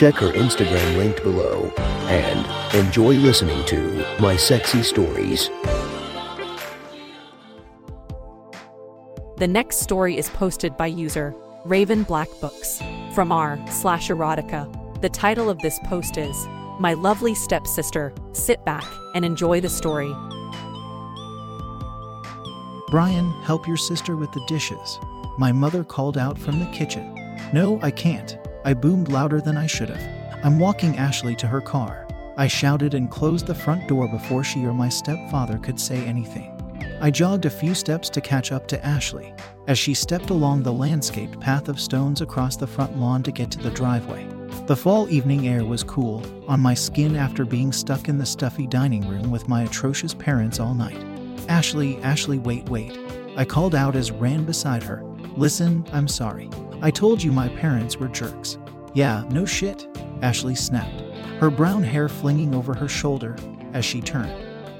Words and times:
Check 0.00 0.14
her 0.14 0.32
Instagram 0.32 0.96
linked 0.96 1.22
below 1.22 1.70
and 1.76 2.74
enjoy 2.74 3.16
listening 3.16 3.62
to 3.66 4.02
My 4.18 4.34
Sexy 4.34 4.82
Stories. 4.82 5.50
The 9.36 9.46
next 9.46 9.80
story 9.80 10.16
is 10.16 10.30
posted 10.30 10.74
by 10.78 10.86
user 10.86 11.34
Raven 11.66 12.04
Black 12.04 12.30
Books 12.40 12.80
from 13.14 13.30
r 13.30 13.62
slash 13.68 14.08
erotica. 14.08 14.72
The 15.02 15.10
title 15.10 15.50
of 15.50 15.58
this 15.58 15.78
post 15.80 16.16
is 16.16 16.46
My 16.78 16.94
Lovely 16.94 17.34
Stepsister. 17.34 18.14
Sit 18.32 18.64
back 18.64 18.86
and 19.14 19.22
enjoy 19.22 19.60
the 19.60 19.68
story. 19.68 20.10
Brian, 22.90 23.30
help 23.42 23.68
your 23.68 23.76
sister 23.76 24.16
with 24.16 24.32
the 24.32 24.42
dishes. 24.48 24.98
My 25.36 25.52
mother 25.52 25.84
called 25.84 26.16
out 26.16 26.38
from 26.38 26.58
the 26.58 26.70
kitchen. 26.72 27.14
No, 27.52 27.78
I 27.82 27.90
can't. 27.90 28.38
I 28.64 28.74
boomed 28.74 29.08
louder 29.08 29.40
than 29.40 29.56
I 29.56 29.66
should 29.66 29.90
have. 29.90 30.44
I'm 30.44 30.58
walking 30.58 30.96
Ashley 30.96 31.34
to 31.36 31.46
her 31.46 31.60
car. 31.60 32.06
I 32.36 32.46
shouted 32.46 32.94
and 32.94 33.10
closed 33.10 33.46
the 33.46 33.54
front 33.54 33.88
door 33.88 34.08
before 34.08 34.44
she 34.44 34.64
or 34.64 34.72
my 34.72 34.88
stepfather 34.88 35.58
could 35.58 35.80
say 35.80 36.04
anything. 36.04 36.56
I 37.00 37.10
jogged 37.10 37.46
a 37.46 37.50
few 37.50 37.74
steps 37.74 38.10
to 38.10 38.20
catch 38.20 38.52
up 38.52 38.66
to 38.68 38.84
Ashley 38.84 39.32
as 39.66 39.78
she 39.78 39.94
stepped 39.94 40.30
along 40.30 40.62
the 40.62 40.72
landscaped 40.72 41.40
path 41.40 41.68
of 41.68 41.80
stones 41.80 42.20
across 42.20 42.56
the 42.56 42.66
front 42.66 42.98
lawn 42.98 43.22
to 43.22 43.32
get 43.32 43.50
to 43.52 43.58
the 43.58 43.70
driveway. 43.70 44.26
The 44.66 44.76
fall 44.76 45.08
evening 45.08 45.48
air 45.48 45.64
was 45.64 45.82
cool 45.82 46.22
on 46.46 46.60
my 46.60 46.74
skin 46.74 47.16
after 47.16 47.44
being 47.44 47.72
stuck 47.72 48.08
in 48.08 48.18
the 48.18 48.26
stuffy 48.26 48.66
dining 48.66 49.08
room 49.08 49.30
with 49.30 49.48
my 49.48 49.62
atrocious 49.62 50.12
parents 50.12 50.60
all 50.60 50.74
night. 50.74 51.02
Ashley, 51.48 51.96
Ashley, 52.02 52.38
wait, 52.38 52.68
wait. 52.68 52.98
I 53.36 53.44
called 53.44 53.74
out 53.74 53.96
as 53.96 54.10
ran 54.10 54.44
beside 54.44 54.82
her. 54.82 55.02
Listen, 55.36 55.84
I'm 55.92 56.08
sorry. 56.08 56.50
I 56.82 56.90
told 56.90 57.22
you 57.22 57.32
my 57.32 57.48
parents 57.48 57.96
were 57.96 58.08
jerks. 58.08 58.58
Yeah, 58.94 59.24
no 59.30 59.44
shit, 59.44 59.86
Ashley 60.22 60.54
snapped, 60.54 61.00
her 61.38 61.50
brown 61.50 61.82
hair 61.82 62.08
flinging 62.08 62.54
over 62.54 62.74
her 62.74 62.88
shoulder 62.88 63.36
as 63.72 63.84
she 63.84 64.00
turned. 64.00 64.34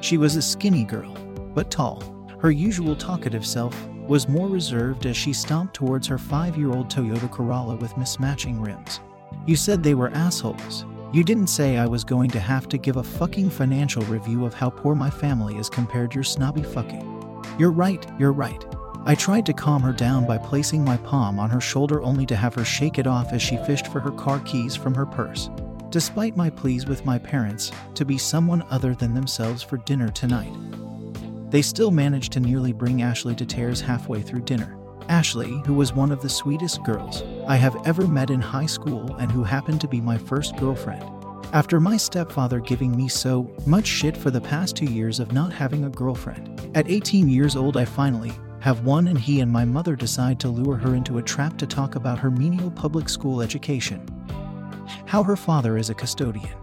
She 0.05 0.17
was 0.17 0.37
a 0.37 0.43
skinny 0.43 0.85
girl, 0.85 1.15
but 1.55 1.71
tall. 1.71 2.03
Her 2.41 2.51
usual 2.51 2.97
talkative 2.97 3.47
self 3.47 3.77
was 4.09 4.29
more 4.29 4.49
reserved 4.49 5.07
as 5.07 5.17
she 5.17 5.33
stomped 5.33 5.75
towards 5.75 6.07
her 6.09 6.19
five 6.19 6.57
year 6.57 6.71
old 6.71 6.89
Toyota 6.89 7.31
Corolla 7.31 7.77
with 7.77 7.95
mismatching 7.95 8.65
rims. 8.65 9.01
You 9.47 9.57
said 9.57 9.83
they 9.83 9.95
were 9.95 10.11
assholes. 10.11 10.85
You 11.13 11.23
didn't 11.23 11.49
say 11.49 11.77
I 11.77 11.87
was 11.87 12.05
going 12.05 12.31
to 12.31 12.41
have 12.41 12.69
to 12.69 12.79
give 12.79 12.97
a 12.97 13.03
fucking 13.03 13.51
financial 13.51 14.03
review 14.03 14.47
of 14.47 14.55
how 14.55 14.71
poor 14.71 14.95
my 14.95 15.11
family 15.11 15.57
is 15.57 15.69
compared 15.69 16.11
to 16.11 16.15
your 16.17 16.25
snobby 16.25 16.63
fucking. 16.63 17.43
You're 17.59 17.73
right, 17.73 18.05
you're 18.19 18.33
right. 18.33 18.65
I 19.07 19.15
tried 19.15 19.47
to 19.47 19.55
calm 19.55 19.83
her 19.83 19.95
down 19.95 20.27
by 20.27 20.37
placing 20.37 20.85
my 20.85 20.99
palm 20.99 21.39
on 21.39 21.49
her 21.49 21.61
shoulder 21.61 22.03
only 22.03 22.27
to 22.27 22.37
have 22.37 22.55
her 22.55 22.67
shake 22.67 22.99
it 22.99 23.07
off 23.07 23.33
as 23.33 23.41
she 23.41 23.57
fished 23.57 23.87
for 23.87 23.99
her 23.99 24.11
car 24.11 24.41
keys 24.41 24.77
from 24.77 24.95
her 24.95 25.07
purse. 25.07 25.49
Despite 25.89 26.37
my 26.37 26.51
pleas 26.51 26.87
with 26.87 27.07
my 27.07 27.19
parents 27.19 27.73
to 27.95 28.05
be 28.05 28.19
someone 28.19 28.63
other 28.71 28.95
than 28.95 29.15
themselves 29.15 29.63
for 29.63 29.79
dinner 29.79 30.11
tonight, 30.11 30.53
they 31.51 31.63
still 31.63 31.91
managed 31.91 32.33
to 32.33 32.41
nearly 32.41 32.73
bring 32.73 33.01
Ashley 33.01 33.35
to 33.37 33.47
tears 33.47 33.81
halfway 33.81 34.21
through 34.21 34.43
dinner. 34.43 34.77
Ashley, 35.09 35.63
who 35.65 35.75
was 35.75 35.95
one 35.95 36.13
of 36.13 36.21
the 36.21 36.29
sweetest 36.29 36.85
girls 36.85 37.25
I 37.49 37.57
have 37.57 37.77
ever 37.87 38.07
met 38.07 38.31
in 38.31 38.41
high 38.41 38.67
school 38.67 39.17
and 39.17 39.33
who 39.33 39.43
happened 39.43 39.81
to 39.81 39.89
be 39.89 40.01
my 40.01 40.19
first 40.19 40.57
girlfriend. 40.59 41.03
After 41.55 41.81
my 41.81 41.97
stepfather 41.97 42.61
giving 42.61 42.95
me 42.95 43.09
so 43.09 43.51
much 43.67 43.87
shit 43.87 44.17
for 44.17 44.31
the 44.31 44.43
past 44.43 44.77
two 44.77 44.85
years 44.85 45.19
of 45.19 45.33
not 45.33 45.53
having 45.53 45.85
a 45.85 45.91
girlfriend, 45.91 46.71
at 46.77 46.89
18 46.89 47.29
years 47.29 47.57
old, 47.57 47.77
I 47.77 47.85
finally 47.87 48.33
have 48.61 48.85
one, 48.85 49.09
and 49.09 49.19
he 49.19 49.41
and 49.41 49.51
my 49.51 49.65
mother 49.65 49.97
decide 49.97 50.39
to 50.41 50.49
lure 50.49 50.77
her 50.77 50.95
into 50.95 51.19
a 51.19 51.23
trap 51.23 51.57
to 51.59 51.67
talk 51.67 51.95
about 51.95 52.19
her 52.19 52.31
menial 52.31 52.71
public 52.71 53.09
school 53.09 53.41
education. 53.43 54.07
How 55.07 55.23
her 55.23 55.37
father 55.37 55.77
is 55.79 55.91
a 55.91 55.95
custodian, 55.95 56.57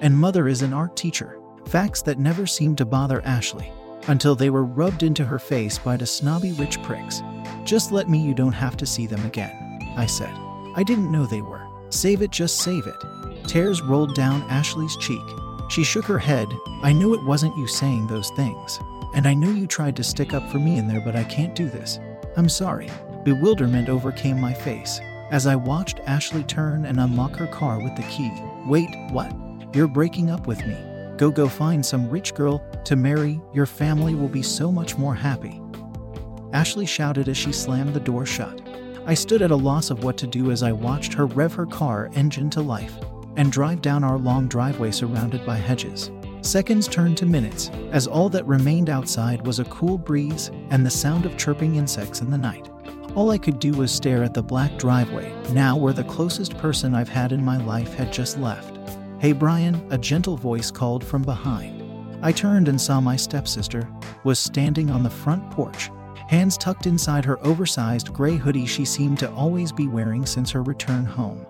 and 0.00 0.16
mother 0.16 0.48
is 0.48 0.62
an 0.62 0.72
art 0.72 0.96
teacher. 0.96 1.38
Facts 1.66 2.02
that 2.02 2.18
never 2.18 2.46
seemed 2.46 2.78
to 2.78 2.84
bother 2.84 3.22
Ashley 3.24 3.72
until 4.08 4.34
they 4.34 4.50
were 4.50 4.64
rubbed 4.64 5.02
into 5.02 5.24
her 5.24 5.38
face 5.38 5.78
by 5.78 5.96
the 5.96 6.06
snobby 6.06 6.52
rich 6.52 6.82
pricks. 6.82 7.22
Just 7.64 7.92
let 7.92 8.08
me, 8.08 8.18
you 8.18 8.34
don't 8.34 8.52
have 8.52 8.76
to 8.78 8.86
see 8.86 9.06
them 9.06 9.24
again, 9.24 9.94
I 9.96 10.06
said. 10.06 10.32
I 10.74 10.82
didn't 10.82 11.12
know 11.12 11.26
they 11.26 11.42
were. 11.42 11.66
Save 11.90 12.22
it, 12.22 12.30
just 12.30 12.58
save 12.58 12.86
it. 12.86 13.46
Tears 13.46 13.82
rolled 13.82 14.14
down 14.14 14.42
Ashley's 14.50 14.96
cheek. 14.96 15.22
She 15.68 15.84
shook 15.84 16.04
her 16.06 16.18
head. 16.18 16.48
I 16.82 16.92
knew 16.92 17.14
it 17.14 17.24
wasn't 17.24 17.56
you 17.56 17.66
saying 17.66 18.06
those 18.06 18.30
things. 18.30 18.80
And 19.14 19.26
I 19.26 19.34
know 19.34 19.50
you 19.50 19.66
tried 19.66 19.96
to 19.96 20.04
stick 20.04 20.34
up 20.34 20.48
for 20.50 20.58
me 20.58 20.78
in 20.78 20.86
there, 20.86 21.00
but 21.00 21.16
I 21.16 21.24
can't 21.24 21.54
do 21.54 21.68
this. 21.68 21.98
I'm 22.36 22.48
sorry. 22.48 22.90
Bewilderment 23.24 23.88
overcame 23.88 24.40
my 24.40 24.52
face 24.52 25.00
as 25.30 25.46
I 25.46 25.56
watched 25.56 26.00
Ashley 26.06 26.42
turn 26.44 26.84
and 26.84 26.98
unlock 26.98 27.36
her 27.36 27.46
car 27.46 27.78
with 27.82 27.94
the 27.96 28.02
key. 28.04 28.32
Wait, 28.66 28.88
what? 29.10 29.32
You're 29.72 29.88
breaking 29.88 30.30
up 30.30 30.46
with 30.46 30.64
me. 30.66 30.76
Go, 31.16 31.30
go 31.30 31.48
find 31.48 31.84
some 31.84 32.10
rich 32.10 32.34
girl 32.34 32.64
to 32.84 32.96
marry. 32.96 33.40
Your 33.52 33.66
family 33.66 34.14
will 34.14 34.28
be 34.28 34.42
so 34.42 34.72
much 34.72 34.96
more 34.98 35.14
happy. 35.14 35.60
Ashley 36.52 36.86
shouted 36.86 37.28
as 37.28 37.36
she 37.36 37.52
slammed 37.52 37.94
the 37.94 38.00
door 38.00 38.26
shut. 38.26 38.60
I 39.06 39.14
stood 39.14 39.42
at 39.42 39.50
a 39.50 39.56
loss 39.56 39.90
of 39.90 40.02
what 40.02 40.16
to 40.18 40.26
do 40.26 40.50
as 40.50 40.62
I 40.62 40.72
watched 40.72 41.12
her 41.14 41.26
rev 41.26 41.54
her 41.54 41.66
car 41.66 42.10
engine 42.14 42.50
to 42.50 42.60
life 42.60 42.94
and 43.36 43.52
drive 43.52 43.82
down 43.82 44.02
our 44.02 44.18
long 44.18 44.48
driveway 44.48 44.90
surrounded 44.90 45.46
by 45.46 45.56
hedges. 45.56 46.10
Seconds 46.42 46.88
turned 46.88 47.18
to 47.18 47.26
minutes, 47.26 47.70
as 47.92 48.06
all 48.06 48.30
that 48.30 48.46
remained 48.46 48.88
outside 48.88 49.46
was 49.46 49.58
a 49.58 49.64
cool 49.66 49.98
breeze 49.98 50.50
and 50.70 50.84
the 50.84 50.90
sound 50.90 51.26
of 51.26 51.36
chirping 51.36 51.76
insects 51.76 52.22
in 52.22 52.30
the 52.30 52.38
night. 52.38 52.70
All 53.14 53.30
I 53.30 53.38
could 53.38 53.58
do 53.58 53.72
was 53.72 53.92
stare 53.92 54.24
at 54.24 54.32
the 54.32 54.42
black 54.42 54.78
driveway, 54.78 55.32
now 55.52 55.76
where 55.76 55.92
the 55.92 56.04
closest 56.04 56.56
person 56.56 56.94
I've 56.94 57.10
had 57.10 57.32
in 57.32 57.44
my 57.44 57.58
life 57.58 57.92
had 57.92 58.12
just 58.12 58.38
left. 58.38 58.78
Hey 59.18 59.32
Brian, 59.32 59.86
a 59.90 59.98
gentle 59.98 60.36
voice 60.36 60.70
called 60.70 61.04
from 61.04 61.22
behind. 61.22 61.82
I 62.22 62.32
turned 62.32 62.68
and 62.68 62.80
saw 62.80 63.00
my 63.00 63.16
stepsister 63.16 63.88
was 64.24 64.38
standing 64.38 64.90
on 64.90 65.02
the 65.02 65.10
front 65.10 65.50
porch, 65.50 65.90
hands 66.28 66.56
tucked 66.56 66.86
inside 66.86 67.24
her 67.24 67.44
oversized 67.44 68.12
gray 68.14 68.36
hoodie 68.36 68.66
she 68.66 68.84
seemed 68.86 69.18
to 69.18 69.30
always 69.32 69.72
be 69.72 69.88
wearing 69.88 70.24
since 70.24 70.50
her 70.52 70.62
return 70.62 71.04
home. 71.04 71.44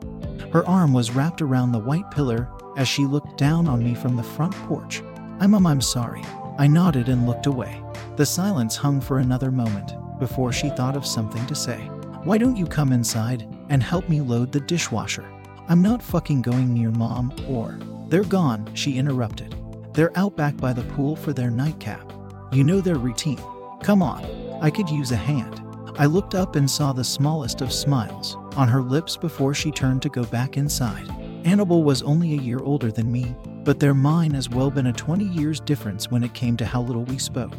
Her 0.52 0.66
arm 0.66 0.92
was 0.92 1.12
wrapped 1.12 1.42
around 1.42 1.70
the 1.70 1.78
white 1.78 2.10
pillar 2.10 2.48
as 2.80 2.88
she 2.88 3.04
looked 3.04 3.36
down 3.36 3.68
on 3.68 3.84
me 3.84 3.94
from 3.94 4.16
the 4.16 4.22
front 4.22 4.54
porch. 4.66 5.02
I'm 5.38 5.54
um, 5.54 5.66
I'm 5.66 5.82
sorry. 5.82 6.22
I 6.58 6.66
nodded 6.66 7.10
and 7.10 7.26
looked 7.26 7.44
away. 7.44 7.82
The 8.16 8.24
silence 8.24 8.74
hung 8.74 9.02
for 9.02 9.18
another 9.18 9.50
moment 9.50 9.92
before 10.18 10.50
she 10.50 10.70
thought 10.70 10.96
of 10.96 11.04
something 11.04 11.44
to 11.46 11.54
say. 11.54 11.76
Why 12.24 12.38
don't 12.38 12.56
you 12.56 12.64
come 12.64 12.92
inside 12.92 13.46
and 13.68 13.82
help 13.82 14.08
me 14.08 14.22
load 14.22 14.50
the 14.50 14.60
dishwasher? 14.60 15.30
I'm 15.68 15.82
not 15.82 16.02
fucking 16.02 16.40
going 16.40 16.72
near 16.72 16.90
mom 16.90 17.34
or. 17.46 17.78
They're 18.08 18.24
gone, 18.24 18.74
she 18.74 18.96
interrupted. 18.96 19.54
They're 19.92 20.18
out 20.18 20.34
back 20.34 20.56
by 20.56 20.72
the 20.72 20.90
pool 20.94 21.16
for 21.16 21.34
their 21.34 21.50
nightcap. 21.50 22.10
You 22.50 22.64
know 22.64 22.80
their 22.80 22.96
routine. 22.96 23.42
Come 23.82 24.02
on, 24.02 24.24
I 24.62 24.70
could 24.70 24.88
use 24.88 25.12
a 25.12 25.16
hand. 25.16 25.60
I 25.98 26.06
looked 26.06 26.34
up 26.34 26.56
and 26.56 26.70
saw 26.70 26.94
the 26.94 27.04
smallest 27.04 27.60
of 27.60 27.74
smiles 27.74 28.36
on 28.56 28.68
her 28.68 28.80
lips 28.80 29.18
before 29.18 29.52
she 29.52 29.70
turned 29.70 30.00
to 30.00 30.08
go 30.08 30.24
back 30.24 30.56
inside. 30.56 31.08
Annabel 31.44 31.82
was 31.82 32.02
only 32.02 32.34
a 32.34 32.42
year 32.42 32.58
older 32.58 32.92
than 32.92 33.10
me, 33.10 33.34
but 33.64 33.80
there 33.80 33.94
mine 33.94 34.34
as 34.34 34.50
well 34.50 34.70
been 34.70 34.88
a 34.88 34.92
20 34.92 35.24
years 35.24 35.60
difference 35.60 36.10
when 36.10 36.22
it 36.22 36.34
came 36.34 36.56
to 36.58 36.66
how 36.66 36.82
little 36.82 37.04
we 37.04 37.18
spoke. 37.18 37.54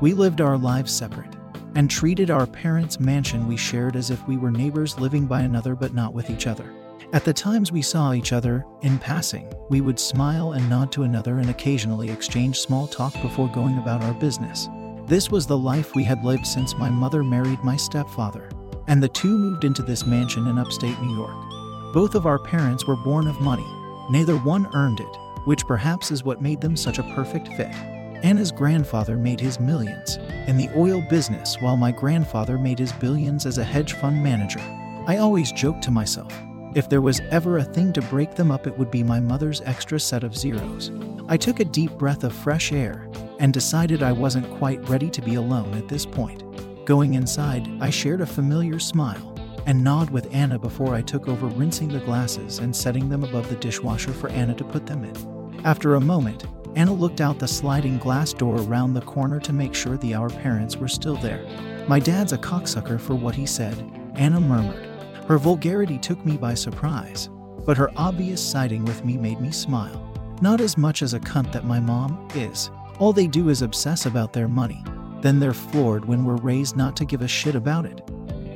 We 0.00 0.14
lived 0.14 0.40
our 0.40 0.56
lives 0.56 0.92
separate 0.92 1.36
and 1.74 1.90
treated 1.90 2.30
our 2.30 2.46
parents' 2.46 2.98
mansion 2.98 3.46
we 3.46 3.56
shared 3.56 3.96
as 3.96 4.10
if 4.10 4.26
we 4.26 4.38
were 4.38 4.50
neighbors 4.50 4.98
living 4.98 5.26
by 5.26 5.42
another 5.42 5.74
but 5.74 5.94
not 5.94 6.14
with 6.14 6.30
each 6.30 6.46
other. 6.46 6.72
At 7.12 7.24
the 7.24 7.32
times 7.32 7.70
we 7.70 7.82
saw 7.82 8.12
each 8.12 8.32
other, 8.32 8.64
in 8.82 8.98
passing, 8.98 9.50
we 9.68 9.80
would 9.80 9.98
smile 10.00 10.52
and 10.52 10.68
nod 10.68 10.90
to 10.92 11.02
another 11.02 11.38
and 11.38 11.50
occasionally 11.50 12.10
exchange 12.10 12.58
small 12.58 12.86
talk 12.86 13.12
before 13.22 13.48
going 13.52 13.78
about 13.78 14.02
our 14.02 14.14
business. 14.14 14.68
This 15.06 15.30
was 15.30 15.46
the 15.46 15.56
life 15.56 15.94
we 15.94 16.04
had 16.04 16.24
lived 16.24 16.46
since 16.46 16.76
my 16.76 16.90
mother 16.90 17.22
married 17.22 17.62
my 17.62 17.76
stepfather, 17.76 18.50
and 18.88 19.02
the 19.02 19.08
two 19.08 19.38
moved 19.38 19.64
into 19.64 19.82
this 19.82 20.06
mansion 20.06 20.46
in 20.48 20.58
upstate 20.58 21.00
New 21.00 21.14
York. 21.14 21.47
Both 21.92 22.14
of 22.14 22.26
our 22.26 22.38
parents 22.38 22.86
were 22.86 22.96
born 22.96 23.26
of 23.26 23.40
money. 23.40 23.66
Neither 24.10 24.36
one 24.36 24.68
earned 24.74 25.00
it, 25.00 25.16
which 25.46 25.66
perhaps 25.66 26.10
is 26.10 26.22
what 26.22 26.42
made 26.42 26.60
them 26.60 26.76
such 26.76 26.98
a 26.98 27.14
perfect 27.14 27.48
fit. 27.48 27.74
Anna's 28.22 28.52
grandfather 28.52 29.16
made 29.16 29.40
his 29.40 29.58
millions 29.58 30.16
in 30.46 30.58
the 30.58 30.68
oil 30.76 31.00
business, 31.08 31.56
while 31.60 31.78
my 31.78 31.90
grandfather 31.90 32.58
made 32.58 32.78
his 32.78 32.92
billions 32.92 33.46
as 33.46 33.56
a 33.56 33.64
hedge 33.64 33.94
fund 33.94 34.22
manager. 34.22 34.60
I 35.06 35.16
always 35.16 35.50
joked 35.50 35.82
to 35.84 35.90
myself, 35.90 36.30
If 36.74 36.90
there 36.90 37.00
was 37.00 37.20
ever 37.30 37.56
a 37.56 37.64
thing 37.64 37.94
to 37.94 38.02
break 38.02 38.34
them 38.34 38.50
up, 38.50 38.66
it 38.66 38.76
would 38.76 38.90
be 38.90 39.02
my 39.02 39.18
mother's 39.18 39.62
extra 39.62 39.98
set 39.98 40.24
of 40.24 40.36
zeros. 40.36 40.90
I 41.26 41.38
took 41.38 41.60
a 41.60 41.64
deep 41.64 41.92
breath 41.92 42.22
of 42.22 42.34
fresh 42.34 42.70
air 42.70 43.08
and 43.38 43.54
decided 43.54 44.02
I 44.02 44.12
wasn't 44.12 44.50
quite 44.58 44.86
ready 44.90 45.08
to 45.08 45.22
be 45.22 45.36
alone 45.36 45.72
at 45.72 45.88
this 45.88 46.04
point. 46.04 46.44
Going 46.84 47.14
inside, 47.14 47.66
I 47.80 47.88
shared 47.88 48.20
a 48.20 48.26
familiar 48.26 48.78
smile 48.78 49.34
and 49.68 49.84
nod 49.84 50.08
with 50.08 50.34
Anna 50.34 50.58
before 50.58 50.94
I 50.94 51.02
took 51.02 51.28
over 51.28 51.46
rinsing 51.46 51.88
the 51.88 52.00
glasses 52.00 52.58
and 52.58 52.74
setting 52.74 53.10
them 53.10 53.22
above 53.22 53.50
the 53.50 53.56
dishwasher 53.56 54.14
for 54.14 54.30
Anna 54.30 54.54
to 54.54 54.64
put 54.64 54.86
them 54.86 55.04
in. 55.04 55.60
After 55.62 55.94
a 55.94 56.00
moment, 56.00 56.46
Anna 56.74 56.94
looked 56.94 57.20
out 57.20 57.38
the 57.38 57.46
sliding 57.46 57.98
glass 57.98 58.32
door 58.32 58.56
around 58.62 58.94
the 58.94 59.02
corner 59.02 59.38
to 59.40 59.52
make 59.52 59.74
sure 59.74 59.98
the 59.98 60.14
our 60.14 60.30
parents 60.30 60.78
were 60.78 60.88
still 60.88 61.16
there. 61.16 61.44
My 61.86 61.98
dad's 61.98 62.32
a 62.32 62.38
cocksucker 62.38 62.98
for 62.98 63.14
what 63.14 63.34
he 63.34 63.44
said, 63.44 63.76
Anna 64.14 64.40
murmured. 64.40 64.86
Her 65.26 65.36
vulgarity 65.36 65.98
took 65.98 66.24
me 66.24 66.38
by 66.38 66.54
surprise, 66.54 67.28
but 67.66 67.76
her 67.76 67.90
obvious 67.94 68.42
siding 68.42 68.86
with 68.86 69.04
me 69.04 69.18
made 69.18 69.38
me 69.38 69.50
smile. 69.50 70.02
Not 70.40 70.62
as 70.62 70.78
much 70.78 71.02
as 71.02 71.12
a 71.12 71.20
cunt 71.20 71.52
that 71.52 71.66
my 71.66 71.78
mom 71.78 72.26
is. 72.34 72.70
All 72.98 73.12
they 73.12 73.26
do 73.26 73.50
is 73.50 73.60
obsess 73.60 74.06
about 74.06 74.32
their 74.32 74.48
money. 74.48 74.82
Then 75.20 75.38
they're 75.38 75.52
floored 75.52 76.06
when 76.06 76.24
we're 76.24 76.36
raised 76.36 76.74
not 76.74 76.96
to 76.96 77.04
give 77.04 77.20
a 77.20 77.28
shit 77.28 77.54
about 77.54 77.84
it. 77.84 78.00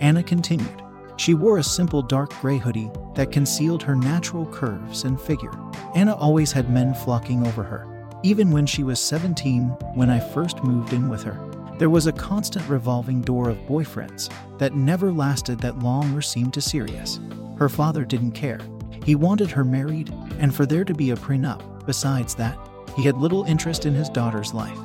Anna 0.00 0.22
continued. 0.22 0.82
She 1.22 1.34
wore 1.34 1.58
a 1.58 1.62
simple 1.62 2.02
dark 2.02 2.34
gray 2.40 2.58
hoodie 2.58 2.90
that 3.14 3.30
concealed 3.30 3.80
her 3.84 3.94
natural 3.94 4.44
curves 4.46 5.04
and 5.04 5.20
figure. 5.20 5.52
Anna 5.94 6.16
always 6.16 6.50
had 6.50 6.68
men 6.68 6.94
flocking 6.94 7.46
over 7.46 7.62
her, 7.62 7.86
even 8.24 8.50
when 8.50 8.66
she 8.66 8.82
was 8.82 8.98
17 8.98 9.68
when 9.94 10.10
I 10.10 10.18
first 10.18 10.64
moved 10.64 10.92
in 10.92 11.08
with 11.08 11.22
her. 11.22 11.38
There 11.78 11.90
was 11.90 12.08
a 12.08 12.12
constant 12.12 12.68
revolving 12.68 13.20
door 13.20 13.50
of 13.50 13.56
boyfriends 13.68 14.32
that 14.58 14.74
never 14.74 15.12
lasted 15.12 15.60
that 15.60 15.78
long 15.78 16.12
or 16.12 16.22
seemed 16.22 16.54
to 16.54 16.60
serious. 16.60 17.20
Her 17.56 17.68
father 17.68 18.04
didn't 18.04 18.32
care. 18.32 18.58
He 19.04 19.14
wanted 19.14 19.52
her 19.52 19.62
married 19.62 20.12
and 20.40 20.52
for 20.52 20.66
there 20.66 20.84
to 20.84 20.92
be 20.92 21.12
a 21.12 21.16
prenup. 21.16 21.86
Besides 21.86 22.34
that, 22.34 22.58
he 22.96 23.04
had 23.04 23.16
little 23.18 23.44
interest 23.44 23.86
in 23.86 23.94
his 23.94 24.08
daughter's 24.08 24.52
life. 24.52 24.78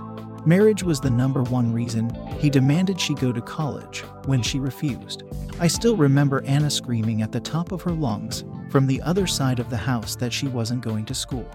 Marriage 0.48 0.82
was 0.82 1.02
the 1.02 1.10
number 1.10 1.44
one 1.44 1.74
reason 1.74 2.10
he 2.40 2.50
demanded 2.50 2.98
she 2.98 3.14
go 3.14 3.34
to 3.34 3.42
college 3.42 4.00
when 4.28 4.42
she 4.42 4.60
refused. 4.60 5.24
I 5.60 5.68
still 5.68 5.98
remember 5.98 6.42
Anna 6.46 6.70
screaming 6.70 7.22
at 7.22 7.34
the 7.34 7.40
top 7.42 7.74
of 7.74 7.82
her 7.82 7.92
lungs 7.92 8.46
from 8.70 8.88
the 8.88 9.02
other 9.02 9.28
side 9.28 9.60
of 9.60 9.70
the 9.70 9.76
house 9.76 10.16
that 10.16 10.32
she 10.32 10.48
wasn't 10.48 10.86
going 10.86 11.04
to 11.08 11.14
school. 11.14 11.46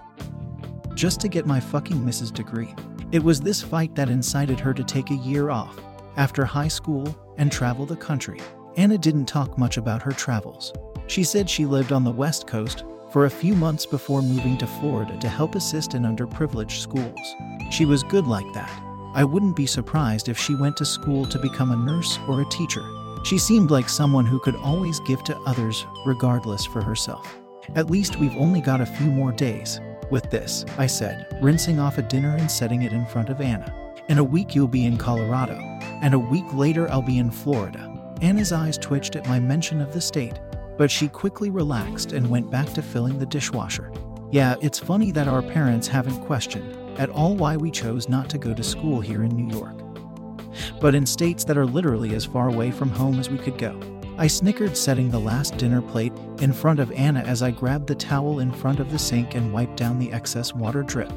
Just 0.93 1.19
to 1.21 1.27
get 1.27 1.47
my 1.47 1.59
fucking 1.59 1.97
Mrs. 1.97 2.31
degree. 2.31 2.75
It 3.11 3.23
was 3.23 3.41
this 3.41 3.63
fight 3.63 3.95
that 3.95 4.09
incited 4.09 4.59
her 4.59 4.75
to 4.75 4.83
take 4.83 5.09
a 5.09 5.15
year 5.15 5.49
off 5.49 5.75
after 6.15 6.45
high 6.45 6.67
school 6.67 7.17
and 7.39 7.51
travel 7.51 7.87
the 7.87 7.95
country. 7.95 8.41
Anna 8.77 8.99
didn't 8.99 9.25
talk 9.25 9.57
much 9.57 9.77
about 9.77 10.03
her 10.03 10.11
travels. 10.11 10.71
She 11.07 11.23
said 11.23 11.49
she 11.49 11.65
lived 11.65 11.93
on 11.93 12.03
the 12.03 12.11
West 12.11 12.45
Coast 12.45 12.83
for 13.11 13.25
a 13.25 13.31
few 13.31 13.55
months 13.55 13.87
before 13.87 14.21
moving 14.21 14.55
to 14.59 14.67
Florida 14.67 15.17
to 15.17 15.29
help 15.29 15.55
assist 15.55 15.95
in 15.95 16.03
underprivileged 16.03 16.79
schools. 16.79 17.35
She 17.73 17.85
was 17.85 18.03
good 18.03 18.27
like 18.27 18.53
that. 18.53 18.69
I 19.15 19.23
wouldn't 19.23 19.55
be 19.55 19.65
surprised 19.65 20.29
if 20.29 20.37
she 20.37 20.53
went 20.53 20.77
to 20.77 20.85
school 20.85 21.25
to 21.25 21.39
become 21.39 21.71
a 21.71 21.75
nurse 21.75 22.19
or 22.27 22.39
a 22.39 22.49
teacher. 22.49 22.85
She 23.23 23.39
seemed 23.39 23.71
like 23.71 23.89
someone 23.89 24.27
who 24.27 24.39
could 24.39 24.55
always 24.57 24.99
give 24.99 25.23
to 25.23 25.39
others 25.39 25.83
regardless 26.05 26.65
for 26.65 26.83
herself. 26.83 27.35
At 27.73 27.89
least 27.89 28.19
we've 28.19 28.37
only 28.37 28.61
got 28.61 28.79
a 28.79 28.85
few 28.85 29.07
more 29.07 29.31
days. 29.31 29.81
With 30.11 30.29
this, 30.29 30.65
I 30.77 30.85
said, 30.85 31.25
rinsing 31.41 31.79
off 31.79 31.97
a 31.97 32.03
dinner 32.03 32.35
and 32.35 32.51
setting 32.51 32.83
it 32.83 32.93
in 32.93 33.07
front 33.07 33.29
of 33.29 33.41
Anna. 33.41 33.73
In 34.07 34.19
a 34.19 34.23
week, 34.23 34.53
you'll 34.53 34.67
be 34.67 34.85
in 34.85 34.97
Colorado, 34.97 35.55
and 36.03 36.13
a 36.13 36.19
week 36.19 36.53
later, 36.53 36.87
I'll 36.91 37.01
be 37.01 37.17
in 37.17 37.31
Florida. 37.31 37.91
Anna's 38.21 38.51
eyes 38.51 38.77
twitched 38.77 39.15
at 39.15 39.27
my 39.27 39.39
mention 39.39 39.81
of 39.81 39.93
the 39.93 40.01
state, 40.01 40.39
but 40.77 40.91
she 40.91 41.07
quickly 41.07 41.49
relaxed 41.49 42.11
and 42.11 42.29
went 42.29 42.51
back 42.51 42.71
to 42.73 42.83
filling 42.83 43.17
the 43.17 43.25
dishwasher. 43.25 43.91
Yeah, 44.29 44.57
it's 44.61 44.77
funny 44.77 45.11
that 45.13 45.27
our 45.27 45.41
parents 45.41 45.87
haven't 45.87 46.23
questioned 46.25 46.82
at 46.97 47.09
all 47.09 47.35
why 47.35 47.57
we 47.57 47.71
chose 47.71 48.09
not 48.09 48.29
to 48.29 48.37
go 48.37 48.53
to 48.53 48.63
school 48.63 49.01
here 49.01 49.23
in 49.23 49.35
New 49.35 49.55
York. 49.55 49.75
But 50.79 50.95
in 50.95 51.05
states 51.05 51.43
that 51.45 51.57
are 51.57 51.65
literally 51.65 52.15
as 52.15 52.25
far 52.25 52.49
away 52.49 52.71
from 52.71 52.89
home 52.89 53.19
as 53.19 53.29
we 53.29 53.37
could 53.37 53.57
go. 53.57 53.79
I 54.17 54.27
snickered, 54.27 54.77
setting 54.77 55.09
the 55.09 55.19
last 55.19 55.57
dinner 55.57 55.81
plate 55.81 56.13
in 56.39 56.53
front 56.53 56.79
of 56.79 56.91
Anna 56.91 57.21
as 57.21 57.41
I 57.41 57.49
grabbed 57.49 57.87
the 57.87 57.95
towel 57.95 58.39
in 58.39 58.51
front 58.51 58.79
of 58.79 58.91
the 58.91 58.99
sink 58.99 59.33
and 59.33 59.51
wiped 59.51 59.77
down 59.77 59.97
the 59.97 60.11
excess 60.11 60.53
water 60.53 60.83
drip. 60.83 61.11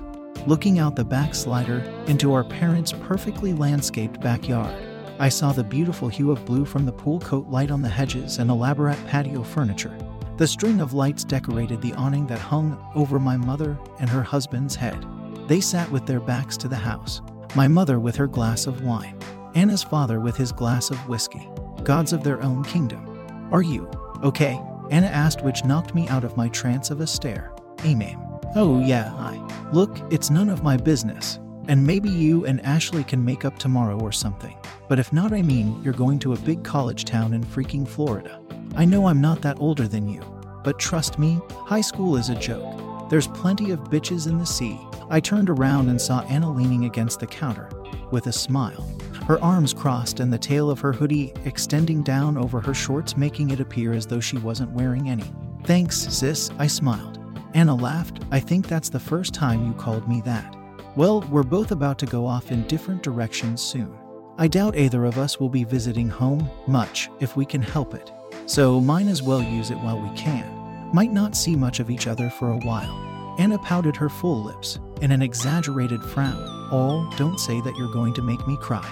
Looking 0.46 0.78
out 0.78 0.96
the 0.96 1.05
back 1.05 1.34
slider 1.34 1.81
into 2.06 2.32
our 2.32 2.44
parents' 2.44 2.93
perfectly 2.93 3.52
landscaped 3.52 4.20
backyard, 4.20 4.75
I 5.19 5.29
saw 5.29 5.52
the 5.52 5.64
beautiful 5.64 6.08
hue 6.08 6.31
of 6.31 6.44
blue 6.44 6.64
from 6.64 6.87
the 6.87 6.93
pool 6.93 7.20
coat 7.20 7.49
light 7.49 7.70
on 7.70 7.82
the 7.82 7.88
hedges 7.88 8.38
and 8.38 8.50
elaborate 8.50 9.05
patio 9.06 9.43
furniture. 9.43 9.96
The 10.37 10.46
string 10.46 10.81
of 10.81 10.93
lights 10.93 11.25
decorated 11.25 11.81
the 11.81 11.94
awning 11.94 12.26
that 12.26 12.38
hung 12.38 12.79
over 12.94 13.19
my 13.19 13.37
mother 13.37 13.79
and 13.99 14.08
her 14.11 14.22
husband's 14.22 14.76
head. 14.76 15.05
They 15.46 15.60
sat 15.60 15.90
with 15.90 16.06
their 16.06 16.20
backs 16.20 16.56
to 16.58 16.69
the 16.69 16.76
house, 16.76 17.22
my 17.54 17.69
mother 17.69 18.00
with 18.00 18.16
her 18.16 18.26
glass 18.26 18.66
of 18.66 18.82
wine, 18.82 19.19
Anna's 19.54 19.82
father 19.82 20.19
with 20.19 20.37
his 20.37 20.50
glass 20.52 20.90
of 20.90 21.08
whiskey, 21.08 21.48
gods 21.84 22.12
of 22.12 22.25
their 22.25 22.43
own 22.43 22.64
kingdom. 22.64 23.48
Are 23.52 23.62
you 23.62 23.88
okay? 24.25 24.60
Anna 24.90 25.06
asked, 25.06 25.43
which 25.43 25.64
knocked 25.64 25.94
me 25.94 26.08
out 26.08 26.25
of 26.25 26.37
my 26.37 26.48
trance 26.48 26.90
of 26.90 27.00
a 27.00 27.06
stare. 27.06 27.52
Amen. 27.84 28.19
Oh, 28.54 28.81
yeah, 28.84 29.12
I. 29.14 29.40
Look, 29.72 29.98
it's 30.10 30.31
none 30.31 30.48
of 30.48 30.62
my 30.62 30.76
business. 30.76 31.38
And 31.69 31.84
maybe 31.84 32.08
you 32.08 32.44
and 32.46 32.60
Ashley 32.62 33.04
can 33.04 33.25
make 33.25 33.44
up 33.44 33.58
tomorrow 33.58 33.98
or 34.00 34.12
something. 34.12 34.56
But 34.88 34.98
if 34.98 35.12
not, 35.12 35.32
I 35.32 35.43
mean, 35.43 35.82
you're 35.82 35.93
going 35.93 36.19
to 36.20 36.32
a 36.32 36.38
big 36.38 36.62
college 36.62 37.04
town 37.04 37.34
in 37.34 37.43
freaking 37.44 37.87
Florida. 37.87 38.40
I 38.76 38.84
know 38.84 39.06
I'm 39.06 39.20
not 39.20 39.43
that 39.43 39.60
older 39.60 39.88
than 39.88 40.08
you, 40.08 40.20
but 40.62 40.78
trust 40.78 41.19
me, 41.19 41.40
high 41.50 41.81
school 41.81 42.16
is 42.16 42.31
a 42.31 42.37
joke. 42.37 43.10
There's 43.10 43.28
plenty 43.28 43.70
of 43.70 43.81
bitches 43.84 44.28
in 44.28 44.38
the 44.38 44.46
sea. 44.46 44.78
I 45.08 45.20
turned 45.20 45.50
around 45.50 45.88
and 45.88 46.00
saw 46.00 46.23
Anna 46.23 46.53
leaning 46.53 46.85
against 46.85 47.20
the 47.20 47.26
counter, 47.26 47.69
with 48.11 48.26
a 48.26 48.32
smile. 48.32 48.88
Her 49.26 49.43
arms 49.43 49.73
crossed 49.73 50.20
and 50.20 50.32
the 50.32 50.38
tail 50.38 50.70
of 50.70 50.81
her 50.81 50.93
hoodie 50.93 51.32
extending 51.44 52.03
down 52.03 52.37
over 52.37 52.61
her 52.61 52.75
shorts, 52.75 53.17
making 53.17 53.50
it 53.50 53.61
appear 53.61 53.93
as 53.93 54.06
though 54.06 54.20
she 54.20 54.38
wasn't 54.38 54.70
wearing 54.73 55.08
any. 55.08 55.25
Thanks, 55.64 55.97
sis, 55.97 56.50
I 56.58 56.67
smiled. 56.67 57.19
Anna 57.55 57.75
laughed. 57.75 58.23
I 58.31 58.38
think 58.38 58.69
that's 58.69 58.88
the 58.88 59.00
first 59.00 59.35
time 59.35 59.67
you 59.67 59.73
called 59.75 60.08
me 60.08 60.20
that. 60.25 60.56
Well, 60.94 61.23
we're 61.23 61.43
both 61.43 61.73
about 61.73 61.99
to 62.00 62.06
go 62.06 62.26
off 62.26 62.53
in 62.53 62.67
different 62.67 63.03
directions 63.03 63.62
soon. 63.62 63.97
I 64.38 64.49
doubt 64.49 64.76
either 64.76 65.05
of 65.05 65.19
us 65.19 65.41
will 65.41 65.49
be 65.49 65.64
visiting 65.64 66.08
home 66.08 66.49
much 66.67 67.11
if 67.20 67.37
we 67.37 67.44
can 67.47 67.62
help 67.62 67.94
it. 67.94 68.12
So, 68.47 68.81
might 68.81 69.06
as 69.06 69.23
well 69.23 69.43
use 69.43 69.70
it 69.70 69.79
while 69.79 70.00
we 70.00 70.14
can. 70.17 70.91
Might 70.93 71.12
not 71.12 71.35
see 71.35 71.56
much 71.56 71.81
of 71.81 71.91
each 71.91 72.06
other 72.06 72.31
for 72.31 72.50
a 72.50 72.58
while. 72.58 73.15
Anna 73.38 73.58
pouted 73.58 73.96
her 73.96 74.08
full 74.08 74.42
lips 74.42 74.78
in 75.02 75.10
an 75.10 75.22
exaggerated 75.22 76.02
frown. 76.02 76.42
Oh, 76.72 77.10
don't 77.16 77.38
say 77.38 77.60
that 77.60 77.76
you're 77.76 77.93
going 77.93 78.14
to 78.14 78.22
make 78.22 78.46
me 78.46 78.56
cry. 78.56 78.88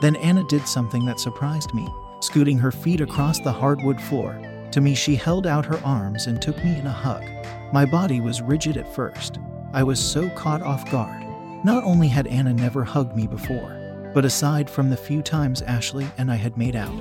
Then 0.00 0.16
Anna 0.16 0.44
did 0.44 0.68
something 0.68 1.04
that 1.06 1.20
surprised 1.20 1.72
me, 1.74 1.88
scooting 2.20 2.58
her 2.58 2.72
feet 2.72 3.00
across 3.00 3.40
the 3.40 3.52
hardwood 3.52 4.00
floor. 4.00 4.40
To 4.72 4.80
me, 4.80 4.94
she 4.94 5.16
held 5.16 5.46
out 5.46 5.64
her 5.66 5.80
arms 5.84 6.26
and 6.26 6.40
took 6.40 6.56
me 6.64 6.78
in 6.78 6.86
a 6.86 6.92
hug. 6.92 7.24
My 7.72 7.84
body 7.84 8.20
was 8.20 8.42
rigid 8.42 8.76
at 8.76 8.94
first, 8.94 9.38
I 9.72 9.84
was 9.84 10.00
so 10.00 10.28
caught 10.30 10.62
off 10.62 10.90
guard. 10.90 11.24
Not 11.64 11.84
only 11.84 12.08
had 12.08 12.26
Anna 12.26 12.52
never 12.52 12.82
hugged 12.82 13.14
me 13.14 13.26
before, 13.28 14.10
but 14.12 14.24
aside 14.24 14.68
from 14.68 14.90
the 14.90 14.96
few 14.96 15.22
times 15.22 15.62
Ashley 15.62 16.08
and 16.18 16.30
I 16.30 16.34
had 16.34 16.56
made 16.56 16.74
out, 16.74 16.92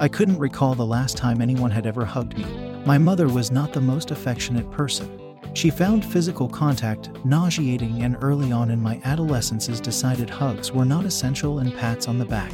I 0.00 0.08
couldn't 0.08 0.38
recall 0.38 0.74
the 0.74 0.86
last 0.86 1.16
time 1.16 1.42
anyone 1.42 1.70
had 1.70 1.86
ever 1.86 2.04
hugged 2.04 2.38
me. 2.38 2.46
My 2.86 2.96
mother 2.96 3.28
was 3.28 3.50
not 3.50 3.72
the 3.72 3.80
most 3.80 4.10
affectionate 4.10 4.70
person. 4.70 5.20
She 5.54 5.70
found 5.70 6.04
physical 6.04 6.48
contact 6.48 7.10
nauseating 7.24 8.02
and 8.02 8.16
early 8.20 8.50
on 8.50 8.72
in 8.72 8.82
my 8.82 9.00
adolescence's 9.04 9.80
decided 9.80 10.28
hugs 10.28 10.72
were 10.72 10.84
not 10.84 11.04
essential 11.04 11.60
and 11.60 11.72
pats 11.76 12.08
on 12.08 12.18
the 12.18 12.24
back. 12.24 12.52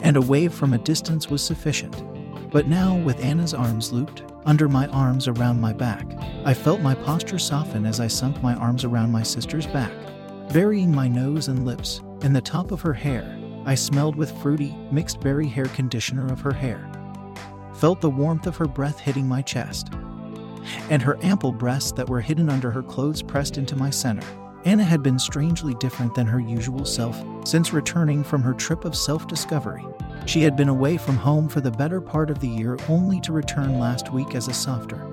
And 0.00 0.16
a 0.16 0.20
wave 0.20 0.52
from 0.52 0.72
a 0.72 0.78
distance 0.78 1.30
was 1.30 1.42
sufficient. 1.42 2.02
But 2.50 2.66
now, 2.66 2.96
with 2.96 3.22
Anna's 3.22 3.54
arms 3.54 3.92
looped 3.92 4.24
under 4.44 4.68
my 4.68 4.88
arms 4.88 5.28
around 5.28 5.60
my 5.60 5.72
back, 5.72 6.06
I 6.44 6.54
felt 6.54 6.80
my 6.80 6.94
posture 6.94 7.38
soften 7.38 7.86
as 7.86 8.00
I 8.00 8.08
sunk 8.08 8.42
my 8.42 8.54
arms 8.54 8.84
around 8.84 9.12
my 9.12 9.22
sister's 9.22 9.66
back. 9.66 9.92
Burying 10.52 10.92
my 10.92 11.06
nose 11.06 11.46
and 11.46 11.64
lips 11.64 12.00
in 12.22 12.32
the 12.32 12.40
top 12.40 12.72
of 12.72 12.80
her 12.80 12.94
hair, 12.94 13.38
I 13.64 13.76
smelled 13.76 14.16
with 14.16 14.36
fruity, 14.42 14.74
mixed 14.90 15.20
berry 15.20 15.46
hair 15.46 15.66
conditioner 15.66 16.26
of 16.32 16.40
her 16.40 16.54
hair. 16.54 16.90
Felt 17.74 18.00
the 18.00 18.10
warmth 18.10 18.48
of 18.48 18.56
her 18.56 18.66
breath 18.66 18.98
hitting 18.98 19.28
my 19.28 19.42
chest, 19.42 19.90
and 20.90 21.02
her 21.02 21.18
ample 21.22 21.52
breasts 21.52 21.92
that 21.92 22.08
were 22.08 22.20
hidden 22.20 22.48
under 22.48 22.70
her 22.70 22.82
clothes 22.82 23.22
pressed 23.22 23.58
into 23.58 23.76
my 23.76 23.90
center. 23.90 24.26
Anna 24.64 24.84
had 24.84 25.02
been 25.02 25.18
strangely 25.18 25.74
different 25.74 26.14
than 26.14 26.26
her 26.26 26.40
usual 26.40 26.84
self 26.84 27.22
since 27.46 27.72
returning 27.72 28.24
from 28.24 28.42
her 28.42 28.52
trip 28.52 28.84
of 28.84 28.96
self 28.96 29.26
discovery. 29.26 29.84
She 30.26 30.42
had 30.42 30.56
been 30.56 30.68
away 30.68 30.96
from 30.96 31.16
home 31.16 31.48
for 31.48 31.60
the 31.60 31.70
better 31.70 32.00
part 32.00 32.28
of 32.28 32.40
the 32.40 32.48
year 32.48 32.76
only 32.88 33.20
to 33.22 33.32
return 33.32 33.78
last 33.78 34.12
week 34.12 34.34
as 34.34 34.48
a 34.48 34.54
softer, 34.54 35.06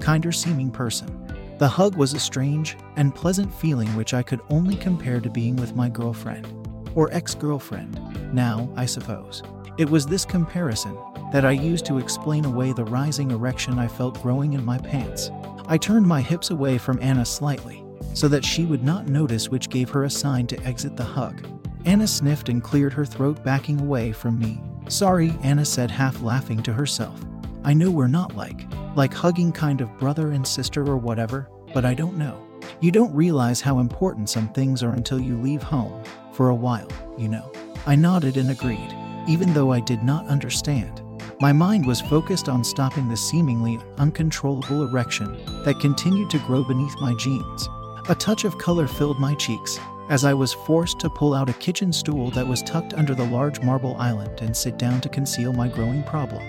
kinder 0.00 0.32
seeming 0.32 0.70
person. 0.70 1.16
The 1.58 1.68
hug 1.68 1.94
was 1.94 2.14
a 2.14 2.18
strange 2.18 2.76
and 2.96 3.14
pleasant 3.14 3.52
feeling 3.52 3.88
which 3.94 4.14
I 4.14 4.22
could 4.22 4.40
only 4.48 4.76
compare 4.76 5.20
to 5.20 5.30
being 5.30 5.56
with 5.56 5.76
my 5.76 5.88
girlfriend, 5.88 6.48
or 6.94 7.12
ex 7.12 7.34
girlfriend, 7.34 8.34
now, 8.34 8.72
I 8.76 8.86
suppose. 8.86 9.42
It 9.76 9.88
was 9.88 10.06
this 10.06 10.24
comparison 10.24 10.96
that 11.32 11.44
I 11.44 11.52
used 11.52 11.84
to 11.86 11.98
explain 11.98 12.44
away 12.44 12.72
the 12.72 12.84
rising 12.84 13.30
erection 13.30 13.78
I 13.78 13.88
felt 13.88 14.22
growing 14.22 14.52
in 14.52 14.64
my 14.64 14.78
pants. 14.78 15.30
I 15.66 15.78
turned 15.78 16.06
my 16.06 16.20
hips 16.20 16.50
away 16.50 16.78
from 16.78 16.98
Anna 17.00 17.24
slightly, 17.24 17.84
so 18.14 18.26
that 18.28 18.44
she 18.44 18.64
would 18.64 18.82
not 18.82 19.08
notice, 19.08 19.48
which 19.48 19.70
gave 19.70 19.90
her 19.90 20.04
a 20.04 20.10
sign 20.10 20.46
to 20.48 20.62
exit 20.64 20.96
the 20.96 21.04
hug. 21.04 21.46
Anna 21.84 22.06
sniffed 22.06 22.48
and 22.48 22.62
cleared 22.62 22.92
her 22.92 23.06
throat, 23.06 23.42
backing 23.44 23.80
away 23.80 24.12
from 24.12 24.38
me. 24.38 24.60
Sorry, 24.88 25.32
Anna 25.42 25.64
said, 25.64 25.90
half 25.90 26.20
laughing 26.22 26.62
to 26.64 26.72
herself. 26.72 27.20
I 27.62 27.74
know 27.74 27.90
we're 27.90 28.08
not 28.08 28.36
like, 28.36 28.66
like 28.96 29.14
hugging 29.14 29.52
kind 29.52 29.80
of 29.80 29.98
brother 29.98 30.32
and 30.32 30.46
sister 30.46 30.84
or 30.84 30.96
whatever, 30.96 31.48
but 31.72 31.84
I 31.84 31.94
don't 31.94 32.18
know. 32.18 32.44
You 32.80 32.90
don't 32.90 33.14
realize 33.14 33.60
how 33.60 33.78
important 33.78 34.28
some 34.28 34.48
things 34.48 34.82
are 34.82 34.92
until 34.92 35.20
you 35.20 35.36
leave 35.36 35.62
home, 35.62 36.02
for 36.32 36.48
a 36.48 36.54
while, 36.54 36.88
you 37.16 37.28
know. 37.28 37.52
I 37.86 37.94
nodded 37.94 38.36
and 38.36 38.50
agreed, 38.50 38.94
even 39.28 39.54
though 39.54 39.72
I 39.72 39.80
did 39.80 40.02
not 40.02 40.26
understand. 40.26 41.02
My 41.40 41.54
mind 41.54 41.86
was 41.86 42.02
focused 42.02 42.50
on 42.50 42.62
stopping 42.62 43.08
the 43.08 43.16
seemingly 43.16 43.78
uncontrollable 43.96 44.82
erection 44.86 45.42
that 45.64 45.80
continued 45.80 46.28
to 46.30 46.38
grow 46.40 46.62
beneath 46.62 46.94
my 47.00 47.14
jeans. 47.14 47.66
A 48.10 48.14
touch 48.14 48.44
of 48.44 48.58
color 48.58 48.86
filled 48.86 49.18
my 49.18 49.34
cheeks 49.36 49.78
as 50.10 50.26
I 50.26 50.34
was 50.34 50.52
forced 50.52 51.00
to 51.00 51.08
pull 51.08 51.32
out 51.32 51.48
a 51.48 51.54
kitchen 51.54 51.94
stool 51.94 52.30
that 52.32 52.46
was 52.46 52.60
tucked 52.62 52.92
under 52.92 53.14
the 53.14 53.24
large 53.24 53.62
marble 53.62 53.96
island 53.96 54.42
and 54.42 54.54
sit 54.54 54.76
down 54.76 55.00
to 55.00 55.08
conceal 55.08 55.54
my 55.54 55.66
growing 55.66 56.02
problem. 56.02 56.42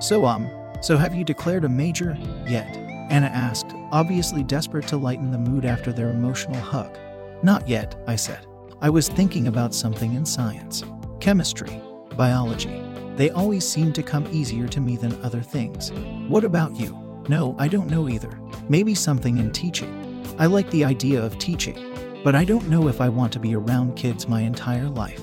So, 0.00 0.24
um, 0.26 0.48
so 0.80 0.96
have 0.96 1.12
you 1.12 1.24
declared 1.24 1.64
a 1.64 1.68
major 1.68 2.16
yet? 2.46 2.68
Anna 3.10 3.26
asked, 3.26 3.74
obviously 3.90 4.44
desperate 4.44 4.86
to 4.88 4.96
lighten 4.96 5.32
the 5.32 5.38
mood 5.38 5.64
after 5.64 5.92
their 5.92 6.10
emotional 6.10 6.60
hug. 6.60 6.96
Not 7.42 7.68
yet, 7.68 7.96
I 8.06 8.14
said. 8.14 8.46
I 8.80 8.90
was 8.90 9.08
thinking 9.08 9.48
about 9.48 9.74
something 9.74 10.14
in 10.14 10.24
science 10.24 10.84
chemistry, 11.18 11.80
biology. 12.16 12.85
They 13.16 13.30
always 13.30 13.66
seem 13.66 13.92
to 13.94 14.02
come 14.02 14.28
easier 14.30 14.68
to 14.68 14.80
me 14.80 14.96
than 14.96 15.20
other 15.24 15.40
things. 15.40 15.90
What 16.28 16.44
about 16.44 16.76
you? 16.76 16.96
No, 17.28 17.56
I 17.58 17.66
don't 17.66 17.90
know 17.90 18.08
either. 18.08 18.38
Maybe 18.68 18.94
something 18.94 19.38
in 19.38 19.52
teaching. 19.52 20.22
I 20.38 20.46
like 20.46 20.70
the 20.70 20.84
idea 20.84 21.22
of 21.22 21.38
teaching, 21.38 22.20
but 22.22 22.34
I 22.34 22.44
don't 22.44 22.68
know 22.68 22.88
if 22.88 23.00
I 23.00 23.08
want 23.08 23.32
to 23.32 23.40
be 23.40 23.54
around 23.56 23.96
kids 23.96 24.28
my 24.28 24.42
entire 24.42 24.88
life. 24.88 25.22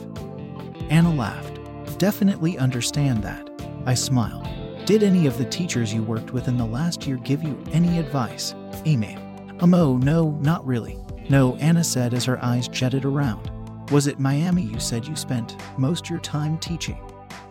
Anna 0.90 1.14
laughed. 1.14 1.60
Definitely 2.00 2.58
understand 2.58 3.24
that. 3.24 3.50
I 3.86 3.94
smiled. 3.94 4.48
Did 4.86 5.04
any 5.04 5.28
of 5.28 5.38
the 5.38 5.46
teachers 5.46 5.94
you 5.94 6.04
worked 6.04 6.34
with 6.34 6.48
in 6.48 6.58
the 6.58 6.66
last 6.66 7.06
year 7.06 7.18
give 7.18 7.44
you 7.44 7.58
any 7.72 8.00
advice? 8.00 8.56
Amy. 8.86 9.16
Um, 9.60 9.74
oh, 9.74 9.98
no, 9.98 10.32
not 10.42 10.66
really. 10.66 10.98
No, 11.30 11.56
Anna 11.58 11.84
said 11.84 12.14
as 12.14 12.26
her 12.26 12.44
eyes 12.44 12.68
jetted 12.68 13.06
around. 13.06 13.50
Was 13.92 14.08
it 14.08 14.20
Miami 14.20 14.64
you 14.64 14.80
said 14.80 15.08
you 15.08 15.16
spent 15.16 15.56
most 15.78 16.10
your 16.10 16.20
time 16.20 16.58
teaching? 16.58 16.98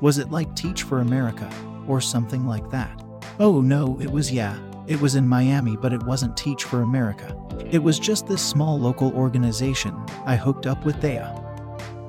Was 0.02 0.18
it 0.18 0.32
like 0.32 0.56
Teach 0.56 0.82
for 0.82 0.98
America 0.98 1.48
or 1.86 2.00
something 2.00 2.44
like 2.44 2.68
that? 2.70 3.00
Oh 3.38 3.60
no, 3.60 4.00
it 4.00 4.10
was 4.10 4.32
yeah. 4.32 4.58
It 4.88 5.00
was 5.00 5.14
in 5.14 5.28
Miami, 5.28 5.76
but 5.76 5.92
it 5.92 6.02
wasn't 6.02 6.36
Teach 6.36 6.64
for 6.64 6.82
America. 6.82 7.40
It 7.70 7.80
was 7.80 8.00
just 8.00 8.26
this 8.26 8.42
small 8.42 8.76
local 8.80 9.12
organization 9.14 9.94
I 10.26 10.34
hooked 10.34 10.66
up 10.66 10.84
with 10.84 11.00
Thea. 11.00 11.38